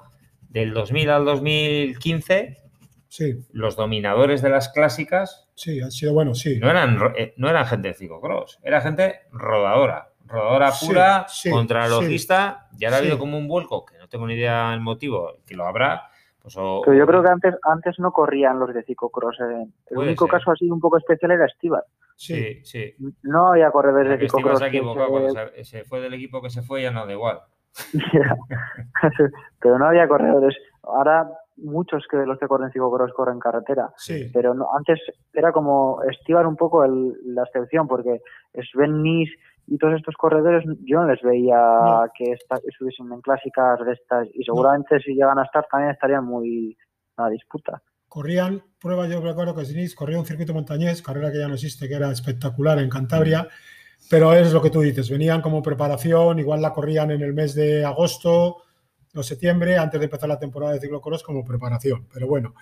del 0.49 0.73
2000 0.73 1.11
al 1.11 1.27
2015. 1.27 2.57
Sí. 3.07 3.35
Los 3.53 3.77
dominadores 3.77 4.41
de 4.41 4.49
las 4.49 4.71
clásicas. 4.71 5.51
Sí, 5.55 5.79
han 5.83 5.93
sido 5.93 6.15
buenos, 6.15 6.39
sí. 6.39 6.59
No 6.59 6.71
eran, 6.71 6.99
eh, 7.19 7.35
no 7.37 7.51
eran 7.51 7.67
gente 7.67 7.89
de 7.89 7.95
ciclocross, 7.95 8.61
era 8.63 8.81
gente 8.81 9.21
rodadora 9.31 10.12
rodadora 10.33 10.73
pura 10.81 11.27
contra 11.51 11.89
logista, 11.89 12.69
ya 12.77 12.89
ha 12.89 12.97
habido 12.97 13.19
como 13.19 13.39
un 13.39 13.47
vuelco, 13.47 13.85
que 13.85 13.99
no 13.99 14.09
tengo 14.09 14.27
ni 14.27 14.35
idea 14.35 14.73
el 14.73 14.81
motivo, 14.81 15.39
que 15.47 15.55
lo 15.55 15.67
habrá. 15.67 16.09
Pues, 16.41 16.57
Pero 16.57 16.95
yo 16.95 17.07
creo 17.07 17.23
que 17.23 17.29
antes, 17.29 17.55
antes 17.63 17.99
no 17.99 18.11
corrían 18.11 18.59
los 18.59 18.75
de 18.75 18.83
ciclocross. 18.83 19.39
Eh. 19.41 19.67
El 19.91 19.99
único 19.99 20.27
caso 20.27 20.51
así 20.51 20.69
un 20.69 20.81
poco 20.81 20.99
especial 20.99 21.31
era 21.31 21.47
Estival. 21.47 21.85
Sí, 22.17 22.65
sí. 22.65 22.95
No 23.23 23.49
había 23.49 23.71
corredores 23.71 24.19
de 24.19 24.27
ciclocross. 24.27 24.59
se 24.59 24.65
ha 24.65 24.69
equivocado. 24.69 25.09
Cuando 25.09 25.35
se, 25.63 25.85
fue 25.85 26.01
del 26.01 26.15
equipo 26.15 26.43
que 26.43 26.51
se 26.51 26.63
fue, 26.63 26.83
ya 26.83 26.91
no 26.91 27.07
da 27.07 27.13
igual. 27.13 27.41
Pero 29.61 29.79
no 29.79 29.87
había 29.87 30.09
corredores. 30.09 30.57
Ahora 30.83 31.31
muchos 31.57 32.05
que 32.11 32.17
los 32.19 32.39
que 32.39 32.49
corren 32.49 32.73
ciclocross 32.73 33.13
corren 33.13 33.39
carretera. 33.39 33.91
Sí. 33.97 34.31
Pero 34.33 34.55
no, 34.55 34.69
antes 34.77 35.01
era 35.33 35.53
como 35.53 36.03
Estival 36.11 36.47
un 36.47 36.57
poco 36.57 36.85
la 36.87 37.45
excepción, 37.45 37.87
porque 37.87 38.21
Sven 38.73 39.03
Nis 39.03 39.31
y 39.67 39.79
todos 39.79 39.95
estos 39.95 40.15
corredores 40.17 40.65
yo 40.85 41.01
no 41.01 41.07
les 41.07 41.23
veía 41.23 42.11
que 42.17 42.33
estuviesen 42.33 43.13
en 43.13 43.21
clásicas 43.21 43.85
de 43.85 43.93
estas 43.93 44.29
y 44.35 44.43
seguramente 44.43 45.01
si 45.01 45.15
llegan 45.15 45.39
a 45.39 45.45
estar 45.45 45.67
también 45.71 45.93
estarían 45.93 46.25
muy 46.25 46.77
a 47.17 47.29
disputa. 47.29 47.83
Corrían, 48.09 48.63
prueba 48.79 49.07
yo 49.07 49.21
recuerdo 49.21 49.55
que 49.55 49.65
Sinis 49.65 49.95
corría 49.95 50.19
un 50.19 50.27
circuito 50.27 50.53
montañés, 50.53 51.01
carrera 51.01 51.33
que 51.33 51.39
ya 51.39 51.49
no 51.49 51.55
existe, 51.55 51.89
que 51.89 51.95
era 51.95 52.11
espectacular 52.11 52.79
en 52.79 52.91
Cantabria, 52.91 53.49
pero 54.11 54.35
es 54.35 54.53
lo 54.53 54.61
que 54.61 54.69
tú 54.69 54.81
dices, 54.81 55.09
venían 55.09 55.41
como 55.41 55.63
preparación, 55.63 56.39
igual 56.39 56.61
la 56.61 56.73
corrían 56.73 57.11
en 57.11 57.23
el 57.23 57.33
mes 57.33 57.55
de 57.55 57.85
agosto 57.85 58.59
o 59.15 59.23
septiembre, 59.23 59.79
antes 59.79 59.99
de 59.99 60.07
empezar 60.07 60.29
la 60.29 60.39
temporada 60.39 60.75
de 60.75 60.81
ciclocross 60.81 61.23
como 61.23 61.45
preparación, 61.45 62.07
pero 62.13 62.27
bueno. 62.27 62.55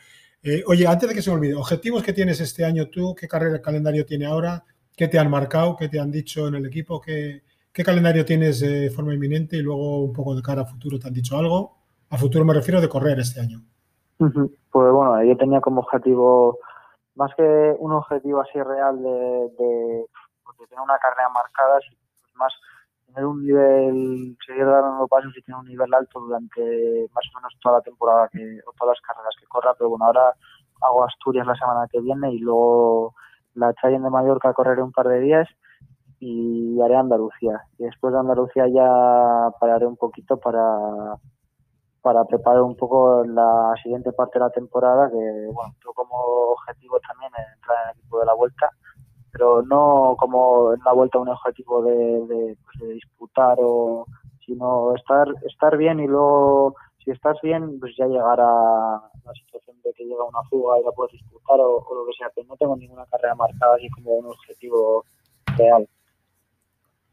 Eh, 0.42 0.62
oye, 0.66 0.86
antes 0.86 1.08
de 1.08 1.14
que 1.14 1.22
se 1.22 1.30
me 1.30 1.36
olvide, 1.36 1.54
objetivos 1.54 2.02
que 2.02 2.12
tienes 2.12 2.40
este 2.40 2.64
año 2.64 2.88
tú, 2.88 3.14
¿qué 3.14 3.28
carrera 3.28 3.60
calendario 3.60 4.06
tiene 4.06 4.26
ahora? 4.26 4.64
¿Qué 4.96 5.08
te 5.08 5.18
han 5.18 5.30
marcado? 5.30 5.76
¿Qué 5.76 5.88
te 5.88 5.98
han 5.98 6.10
dicho 6.10 6.48
en 6.48 6.54
el 6.56 6.66
equipo? 6.66 7.00
¿Qué, 7.00 7.42
calendario 7.84 8.24
tienes 8.24 8.60
de 8.60 8.90
forma 8.90 9.14
inminente? 9.14 9.56
Y 9.56 9.62
luego 9.62 10.02
un 10.04 10.12
poco 10.12 10.34
de 10.34 10.42
cara 10.42 10.62
a 10.62 10.66
futuro, 10.66 10.98
¿te 10.98 11.08
han 11.08 11.14
dicho 11.14 11.38
algo? 11.38 11.76
A 12.10 12.18
futuro 12.18 12.44
me 12.44 12.54
refiero 12.54 12.80
de 12.80 12.88
correr 12.88 13.18
este 13.18 13.40
año. 13.40 13.62
Pues 14.18 14.92
bueno, 14.92 15.24
yo 15.24 15.36
tenía 15.36 15.60
como 15.60 15.80
objetivo, 15.80 16.58
más 17.14 17.34
que 17.34 17.74
un 17.78 17.92
objetivo 17.92 18.40
así 18.40 18.60
real 18.60 19.02
de, 19.02 20.04
tener 20.68 20.82
una 20.84 20.98
carrera 20.98 21.30
marcada, 21.30 21.78
pues 21.78 22.34
más 22.34 22.52
tener 23.06 23.24
un 23.24 23.42
nivel, 23.42 24.36
seguir 24.46 24.66
dando 24.66 25.08
pasos 25.08 25.32
y 25.36 25.42
tener 25.42 25.58
un 25.58 25.66
nivel 25.66 25.92
alto 25.94 26.20
durante 26.20 27.08
más 27.14 27.24
o 27.32 27.38
menos 27.38 27.56
toda 27.62 27.78
la 27.78 27.82
temporada 27.82 28.28
que, 28.30 28.60
o 28.66 28.72
todas 28.78 28.98
las 28.98 29.00
carreras 29.00 29.34
que 29.40 29.46
corra, 29.46 29.74
pero 29.74 29.90
bueno, 29.90 30.04
ahora 30.04 30.34
hago 30.82 31.04
Asturias 31.04 31.46
la 31.46 31.54
semana 31.54 31.88
que 31.90 32.00
viene 32.00 32.32
y 32.32 32.38
luego 32.38 33.14
la 33.60 33.74
Chayen 33.74 34.02
de 34.02 34.10
Mallorca 34.10 34.52
correré 34.54 34.82
un 34.82 34.92
par 34.92 35.06
de 35.08 35.20
días 35.20 35.48
y 36.18 36.80
haré 36.80 36.96
Andalucía. 36.96 37.62
Y 37.78 37.84
después 37.84 38.12
de 38.12 38.20
Andalucía 38.20 38.66
ya 38.68 39.50
pararé 39.60 39.86
un 39.86 39.96
poquito 39.96 40.38
para, 40.38 41.16
para 42.02 42.24
preparar 42.24 42.62
un 42.62 42.76
poco 42.76 43.24
la 43.24 43.74
siguiente 43.82 44.12
parte 44.12 44.38
de 44.38 44.44
la 44.46 44.50
temporada, 44.50 45.08
que 45.10 45.48
bueno, 45.52 45.74
tengo 45.80 45.94
como 45.94 46.16
objetivo 46.52 46.98
también 47.00 47.30
entrar 47.54 47.76
en 47.84 47.90
el 47.90 47.98
equipo 47.98 48.18
de 48.18 48.26
la 48.26 48.34
vuelta, 48.34 48.70
pero 49.32 49.62
no 49.62 50.16
como 50.18 50.72
en 50.72 50.80
la 50.84 50.92
vuelta 50.92 51.18
un 51.18 51.28
objetivo 51.28 51.82
de, 51.82 51.94
de, 51.94 52.56
pues 52.64 52.78
de 52.80 52.94
disputar 52.94 53.58
o 53.60 54.06
sino 54.44 54.94
estar 54.96 55.28
estar 55.46 55.76
bien 55.76 56.00
y 56.00 56.06
luego 56.06 56.74
si 57.04 57.10
estás 57.10 57.36
bien 57.42 57.78
pues 57.78 57.94
ya 57.96 58.06
llegar 58.06 58.40
a 58.40 59.09
que 60.00 60.06
llega 60.06 60.24
una 60.24 60.42
fuga 60.44 60.78
y 60.78 60.84
la 60.84 60.92
puedes 60.92 61.12
disputar 61.12 61.60
o, 61.60 61.84
lo 61.94 62.06
que 62.06 62.16
sea, 62.16 62.30
pero 62.34 62.46
no 62.46 62.56
tengo 62.56 62.74
ninguna 62.76 63.04
carrera 63.06 63.34
marcada 63.34 63.76
así 63.76 63.90
como 63.90 64.14
un 64.14 64.26
objetivo 64.26 65.04
real. 65.58 65.86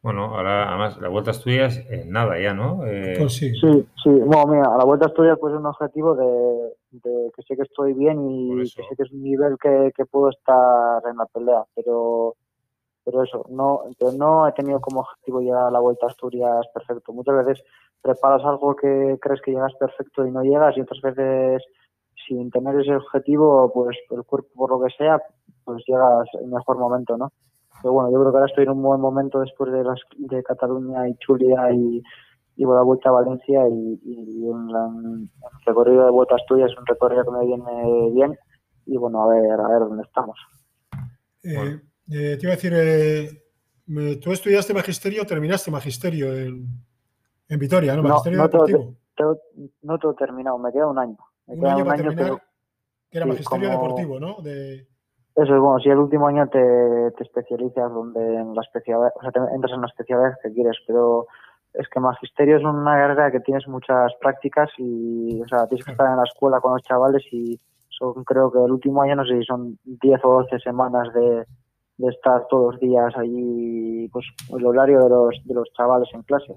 Bueno, 0.01 0.35
ahora 0.35 0.69
además 0.69 0.97
la 1.01 1.09
vuelta 1.09 1.31
estudias 1.31 1.77
en 1.89 2.11
nada 2.11 2.39
ya, 2.39 2.53
¿no? 2.53 2.85
Eh, 2.85 3.15
Pues 3.17 3.33
sí. 3.33 3.51
Sí, 3.59 3.85
sí. 4.01 4.09
Bueno, 4.09 4.47
mira, 4.47 4.73
a 4.73 4.77
la 4.77 4.85
vuelta 4.85 5.07
a 5.07 5.09
estudiar 5.09 5.37
pues 5.37 5.53
es 5.53 5.59
un 5.59 5.65
objetivo 5.65 6.15
de, 6.15 6.73
de 6.91 7.31
que 7.35 7.41
sé 7.41 7.57
que 7.57 7.63
estoy 7.63 7.93
bien 7.93 8.21
y 8.29 8.59
que 8.61 8.83
sé 8.83 8.95
que 8.95 9.03
es 9.03 9.11
un 9.11 9.23
nivel 9.23 9.57
que, 9.61 9.91
que 9.95 10.05
puedo 10.05 10.29
estar 10.29 11.01
en 11.09 11.17
la 11.17 11.25
pelea, 11.25 11.65
pero 11.75 12.35
pero 13.03 13.23
eso, 13.23 13.45
no, 13.49 13.83
pero 13.97 14.11
no 14.11 14.47
he 14.47 14.51
tenido 14.51 14.81
como 14.81 14.99
objetivo 14.99 15.41
ya 15.41 15.71
la 15.71 15.79
vuelta 15.79 16.05
a 16.05 16.09
Asturias 16.09 16.67
perfecto. 16.73 17.13
Muchas 17.13 17.45
veces 17.45 17.63
preparas 18.01 18.43
algo 18.43 18.75
que 18.75 19.17
crees 19.21 19.41
que 19.41 19.51
llegas 19.51 19.73
perfecto 19.75 20.25
y 20.25 20.31
no 20.31 20.43
llegas 20.43 20.75
y 20.75 20.81
otras 20.81 21.01
veces 21.01 21.63
sin 22.27 22.49
tener 22.51 22.79
ese 22.79 22.95
objetivo, 22.95 23.71
pues 23.73 23.97
el 24.11 24.23
cuerpo 24.23 24.49
por 24.55 24.69
lo 24.71 24.81
que 24.85 24.93
sea, 24.97 25.21
pues 25.63 25.83
llegas 25.87 26.27
en 26.41 26.49
mejor 26.51 26.77
momento, 26.77 27.17
¿no? 27.17 27.31
Pero 27.81 27.93
bueno, 27.93 28.11
yo 28.11 28.19
creo 28.19 28.31
que 28.31 28.37
ahora 28.37 28.49
estoy 28.49 28.63
en 28.63 28.71
un 28.71 28.81
buen 28.81 28.99
momento 28.99 29.39
después 29.39 29.71
de 29.71 29.83
las 29.83 29.99
de 30.17 30.41
Cataluña 30.43 31.07
y 31.07 31.15
Chulia 31.17 31.71
y, 31.71 32.01
y 32.55 32.65
la 32.65 32.81
vuelta 32.81 33.09
a 33.09 33.13
Valencia 33.13 33.67
y, 33.69 33.99
y 34.03 34.49
en 34.49 34.67
la- 34.71 34.87
en 34.87 35.05
el 35.05 35.29
recorrido 35.65 36.05
de 36.05 36.11
vuelta 36.11 36.33
a 36.35 36.37
Asturias 36.37 36.71
es 36.71 36.77
un 36.77 36.85
recorrido 36.87 37.23
que 37.23 37.31
me 37.31 37.45
viene 37.45 38.11
bien 38.13 38.37
y 38.87 38.97
bueno, 38.97 39.23
a 39.23 39.27
ver, 39.33 39.51
a 39.59 39.67
ver 39.67 39.79
dónde 39.79 40.03
estamos. 40.03 40.37
Eh, 41.43 41.55
Bueno. 41.55 41.81
eh, 42.09 42.37
te 42.39 42.45
iba 42.45 42.53
a 42.53 42.55
decir, 42.55 42.73
eh, 42.75 44.17
tú 44.21 44.31
estudiaste 44.31 44.73
magisterio, 44.73 45.25
terminaste 45.25 45.69
magisterio 45.69 46.33
en, 46.35 46.65
en 47.49 47.59
Vitoria, 47.59 47.95
¿no? 47.95 48.01
No, 48.01 48.09
Magisterio 48.09 48.39
no 48.39 48.49
todo- 48.49 48.65
deportivo. 48.65 48.95
Todo- 49.15 49.37
no 49.83 49.97
todo 49.97 50.13
terminado, 50.13 50.57
me 50.59 50.71
queda 50.71 50.87
un 50.87 50.99
año. 50.99 51.17
Un 51.47 51.65
año 51.65 51.85
para 51.85 51.93
año, 52.01 52.09
terminar, 52.09 52.41
que 53.09 53.17
era 53.17 53.25
sí, 53.25 53.29
magisterio 53.31 53.69
como- 53.69 53.81
deportivo, 53.81 54.19
¿no? 54.19 54.41
De, 54.41 54.75
Eso 55.35 55.55
es 55.55 55.61
bueno, 55.61 55.79
si 55.79 55.89
el 55.89 55.97
último 55.97 56.27
año 56.27 56.47
te, 56.49 57.11
te 57.17 57.23
especializas 57.23 57.91
donde 57.91 58.19
en 58.35 58.53
la 58.55 58.61
especialidad, 58.61 59.11
o 59.15 59.21
sea, 59.21 59.31
te 59.31 59.39
entras 59.53 59.73
en 59.73 59.81
la 59.81 59.87
especialidad 59.87 60.33
que 60.43 60.51
quieres, 60.53 60.77
pero 60.87 61.27
es 61.73 61.87
que 61.89 61.99
magisterio 61.99 62.57
es 62.57 62.63
una 62.63 62.95
carrera 62.95 63.31
que 63.31 63.39
tienes 63.41 63.67
muchas 63.67 64.11
prácticas 64.19 64.69
y, 64.77 65.41
o 65.41 65.47
sea, 65.47 65.67
tienes 65.67 65.85
que 65.85 65.91
estar 65.91 66.09
en 66.09 66.17
la 66.17 66.23
escuela 66.23 66.59
con 66.59 66.73
los 66.73 66.81
chavales 66.81 67.23
y 67.31 67.59
son, 67.89 68.23
creo 68.23 68.51
que 68.51 68.57
el 68.63 68.71
último 68.71 69.01
año, 69.03 69.15
no 69.15 69.25
sé 69.25 69.37
si 69.39 69.43
son 69.45 69.77
10 69.83 70.19
o 70.25 70.41
12 70.41 70.59
semanas 70.59 71.13
de, 71.13 71.45
de 71.97 72.07
estar 72.09 72.47
todos 72.47 72.73
los 72.73 72.79
días 72.81 73.13
allí, 73.15 74.07
pues, 74.09 74.25
el 74.57 74.65
horario 74.65 75.03
de 75.03 75.09
los, 75.09 75.35
de 75.45 75.53
los 75.53 75.67
chavales 75.73 76.09
en 76.13 76.23
clase. 76.23 76.55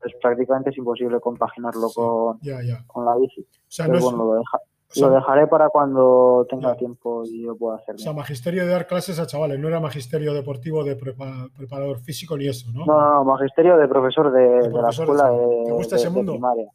Pues 0.00 0.14
prácticamente 0.20 0.70
es 0.70 0.78
imposible 0.78 1.18
compaginarlo 1.20 1.88
Sí. 1.88 1.94
con, 1.96 2.38
ya, 2.40 2.62
ya. 2.62 2.84
con 2.86 3.04
la 3.04 3.16
bici. 3.16 3.40
O 3.42 3.46
sea, 3.66 3.86
Pero 3.86 3.98
no 4.00 4.06
es- 4.10 4.12
lo, 4.16 4.34
deja- 4.34 4.58
o 4.58 4.92
sea, 4.94 5.08
lo 5.08 5.14
dejaré 5.14 5.46
para 5.48 5.68
cuando 5.68 6.46
tenga 6.48 6.70
Ya. 6.72 6.76
tiempo 6.76 7.22
y 7.24 7.42
yo 7.44 7.56
pueda 7.56 7.74
o 7.74 7.78
hacerlo. 7.78 7.98
sea, 7.98 8.12
magisterio 8.12 8.64
de 8.64 8.70
dar 8.70 8.86
clases 8.86 9.18
a 9.18 9.26
chavales, 9.26 9.58
no 9.58 9.68
era 9.68 9.80
magisterio 9.80 10.32
deportivo 10.32 10.84
de 10.84 10.96
prepa- 10.96 11.50
preparador 11.56 11.98
físico 11.98 12.36
ni 12.36 12.46
eso, 12.46 12.70
¿no? 12.72 12.84
No, 12.86 13.00
no, 13.00 13.14
no, 13.14 13.24
magisterio 13.24 13.76
de 13.76 13.88
profesor 13.88 14.30
de, 14.32 14.40
de 14.42 14.62
la 14.68 14.70
profesor 14.70 15.06
de 15.06 15.12
escuela 15.14 15.32
escuela. 15.32 15.56
de, 15.58 15.64
¿Te 15.64 15.72
gusta 15.72 15.96
ese 15.96 16.10
mundo? 16.10 16.32
primaria. 16.32 16.70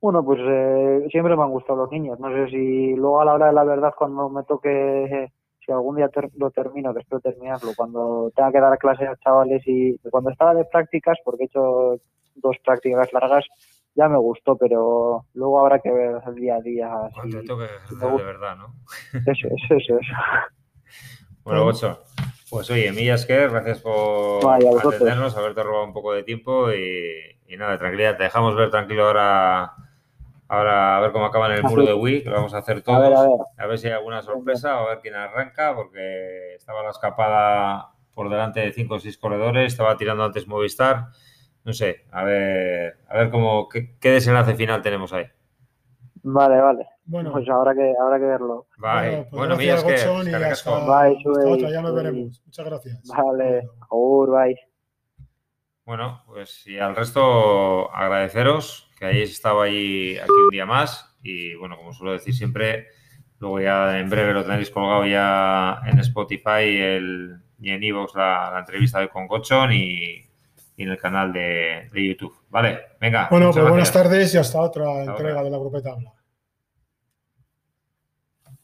Bueno, 0.00 0.24
pues 0.24 0.40
eh, 0.42 1.06
siempre 1.10 1.36
me 1.36 1.42
han 1.44 1.50
gustado 1.50 1.78
los 1.82 1.90
niños. 1.92 2.18
No 2.18 2.28
sé 2.30 2.48
si 2.50 2.94
luego 2.96 3.20
a 3.20 3.24
la 3.24 3.34
hora 3.34 3.46
de 3.46 3.52
la 3.52 3.62
verdad, 3.64 3.92
cuando 3.96 4.28
me 4.30 4.42
toque, 4.44 5.32
si 5.64 5.72
algún 5.72 5.96
día 5.96 6.08
ter- 6.08 6.30
lo 6.36 6.50
termino, 6.50 6.92
que 6.92 7.00
espero 7.00 7.20
terminarlo, 7.20 7.72
cuando 7.76 8.30
tenga 8.34 8.50
que 8.52 8.60
dar 8.60 8.78
clases 8.78 9.08
a 9.08 9.16
chavales 9.16 9.62
y 9.66 9.96
cuando 10.10 10.30
estaba 10.30 10.54
de 10.54 10.64
prácticas, 10.64 11.16
porque 11.24 11.44
he 11.44 11.46
hecho 11.46 11.96
dos 12.34 12.56
prácticas 12.64 13.12
largas, 13.12 13.44
ya 13.94 14.08
me 14.08 14.18
gustó, 14.18 14.56
pero 14.56 15.26
luego 15.34 15.60
habrá 15.60 15.78
que 15.80 15.90
ver 15.92 16.16
el 16.26 16.34
día 16.34 16.56
a 16.56 16.60
día. 16.60 16.90
cuando 17.14 17.40
si- 17.40 17.46
toque 17.46 17.64
ejercer 17.64 18.10
de 18.16 18.24
verdad, 18.24 18.56
¿no? 18.56 18.74
Eso, 19.26 19.48
eso, 19.48 19.74
eso, 19.76 19.98
eso. 19.98 20.12
Bueno, 21.44 21.64
Gocho, 21.64 21.98
pues 22.50 22.70
oye, 22.70 22.92
Millas 22.92 23.26
que 23.26 23.48
gracias 23.48 23.80
por 23.80 24.44
Vaya, 24.44 24.70
atendernos, 24.82 25.36
haberte 25.36 25.62
robado 25.62 25.84
un 25.86 25.92
poco 25.92 26.12
de 26.12 26.22
tiempo 26.22 26.70
y, 26.72 27.38
y 27.48 27.56
nada, 27.56 27.78
tranquilidad, 27.78 28.16
te 28.16 28.22
dejamos 28.24 28.54
ver 28.56 28.70
tranquilo 28.70 29.06
ahora, 29.06 29.72
ahora 30.52 30.98
a 30.98 31.00
ver 31.00 31.12
cómo 31.12 31.24
acaba 31.24 31.46
en 31.46 31.52
el 31.52 31.62
muro 31.64 31.82
de 31.84 31.94
Wii, 31.94 32.24
que 32.24 32.28
lo 32.30 32.36
vamos 32.36 32.52
a 32.52 32.58
hacer 32.58 32.82
todos. 32.82 32.98
A 32.98 33.08
ver, 33.08 33.40
a 33.58 33.66
ver. 33.66 33.78
si 33.78 33.86
hay 33.86 33.94
alguna 33.94 34.20
sorpresa 34.20 34.80
o 34.82 34.86
a 34.86 34.88
ver 34.90 35.00
quién 35.00 35.14
arranca, 35.14 35.74
porque 35.74 36.54
estaba 36.56 36.82
la 36.82 36.90
escapada 36.90 37.92
por 38.14 38.28
delante 38.28 38.60
de 38.60 38.72
cinco 38.72 38.96
o 38.96 38.98
seis 38.98 39.16
corredores, 39.16 39.72
estaba 39.72 39.96
tirando 39.96 40.24
antes 40.24 40.46
Movistar. 40.46 41.06
No 41.64 41.72
sé, 41.72 42.04
a 42.10 42.22
ver, 42.24 42.98
a 43.08 43.16
ver 43.16 43.30
cómo, 43.30 43.66
qué, 43.68 43.96
qué 43.98 44.10
desenlace 44.10 44.54
final 44.54 44.82
tenemos 44.82 45.12
ahí. 45.14 45.24
Vale, 46.22 46.60
vale. 46.60 46.86
Bueno, 47.04 47.32
Pues 47.32 47.48
habrá 47.48 47.74
que, 47.74 47.94
habrá 47.98 48.18
que 48.18 48.26
verlo. 48.26 48.66
Bye. 48.76 49.26
pues 49.30 49.30
Bueno, 49.30 49.56
que 49.56 49.70
hasta, 49.72 50.20
Bye, 50.20 51.16
hasta 51.16 51.48
otra, 51.48 51.70
ya 51.70 51.80
nos 51.80 51.94
veremos. 51.94 52.42
Muchas 52.44 52.66
gracias. 52.66 53.02
Vale, 53.08 53.62
Bueno. 53.62 53.72
agur, 53.90 54.30
bye. 54.30 54.56
Bueno, 55.84 56.22
pues 56.26 56.66
y 56.66 56.78
al 56.78 56.94
resto 56.94 57.92
agradeceros 57.92 58.91
que 59.02 59.08
hayáis 59.08 59.32
estado 59.32 59.60
ahí 59.62 60.16
aquí 60.16 60.30
un 60.30 60.50
día 60.50 60.64
más 60.64 61.12
y 61.24 61.56
bueno, 61.56 61.76
como 61.76 61.92
suelo 61.92 62.12
decir 62.12 62.32
siempre, 62.34 62.86
luego 63.40 63.60
ya 63.60 63.98
en 63.98 64.08
breve 64.08 64.32
lo 64.32 64.44
tendréis 64.44 64.70
colgado 64.70 65.04
ya 65.06 65.80
en 65.86 65.98
Spotify 65.98 66.62
el, 66.78 67.36
y 67.60 67.70
en 67.70 67.82
iVoox 67.82 68.14
la, 68.14 68.50
la 68.52 68.60
entrevista 68.60 69.00
de 69.00 69.08
con 69.08 69.26
Gochón 69.26 69.72
y, 69.72 70.24
y 70.76 70.82
en 70.84 70.88
el 70.88 70.98
canal 70.98 71.32
de, 71.32 71.88
de 71.92 72.06
YouTube. 72.06 72.32
Vale, 72.48 72.78
venga. 73.00 73.26
Bueno, 73.28 73.50
pues 73.50 73.68
buenas 73.68 73.92
tardes 73.92 74.32
y 74.34 74.38
hasta 74.38 74.60
otra 74.60 74.84
Hasta 74.84 75.10
entrega 75.10 75.30
ahora. 75.38 75.44
de 75.44 75.50
la 75.50 75.58
grupeta 75.58 75.90
habla. 75.90 76.12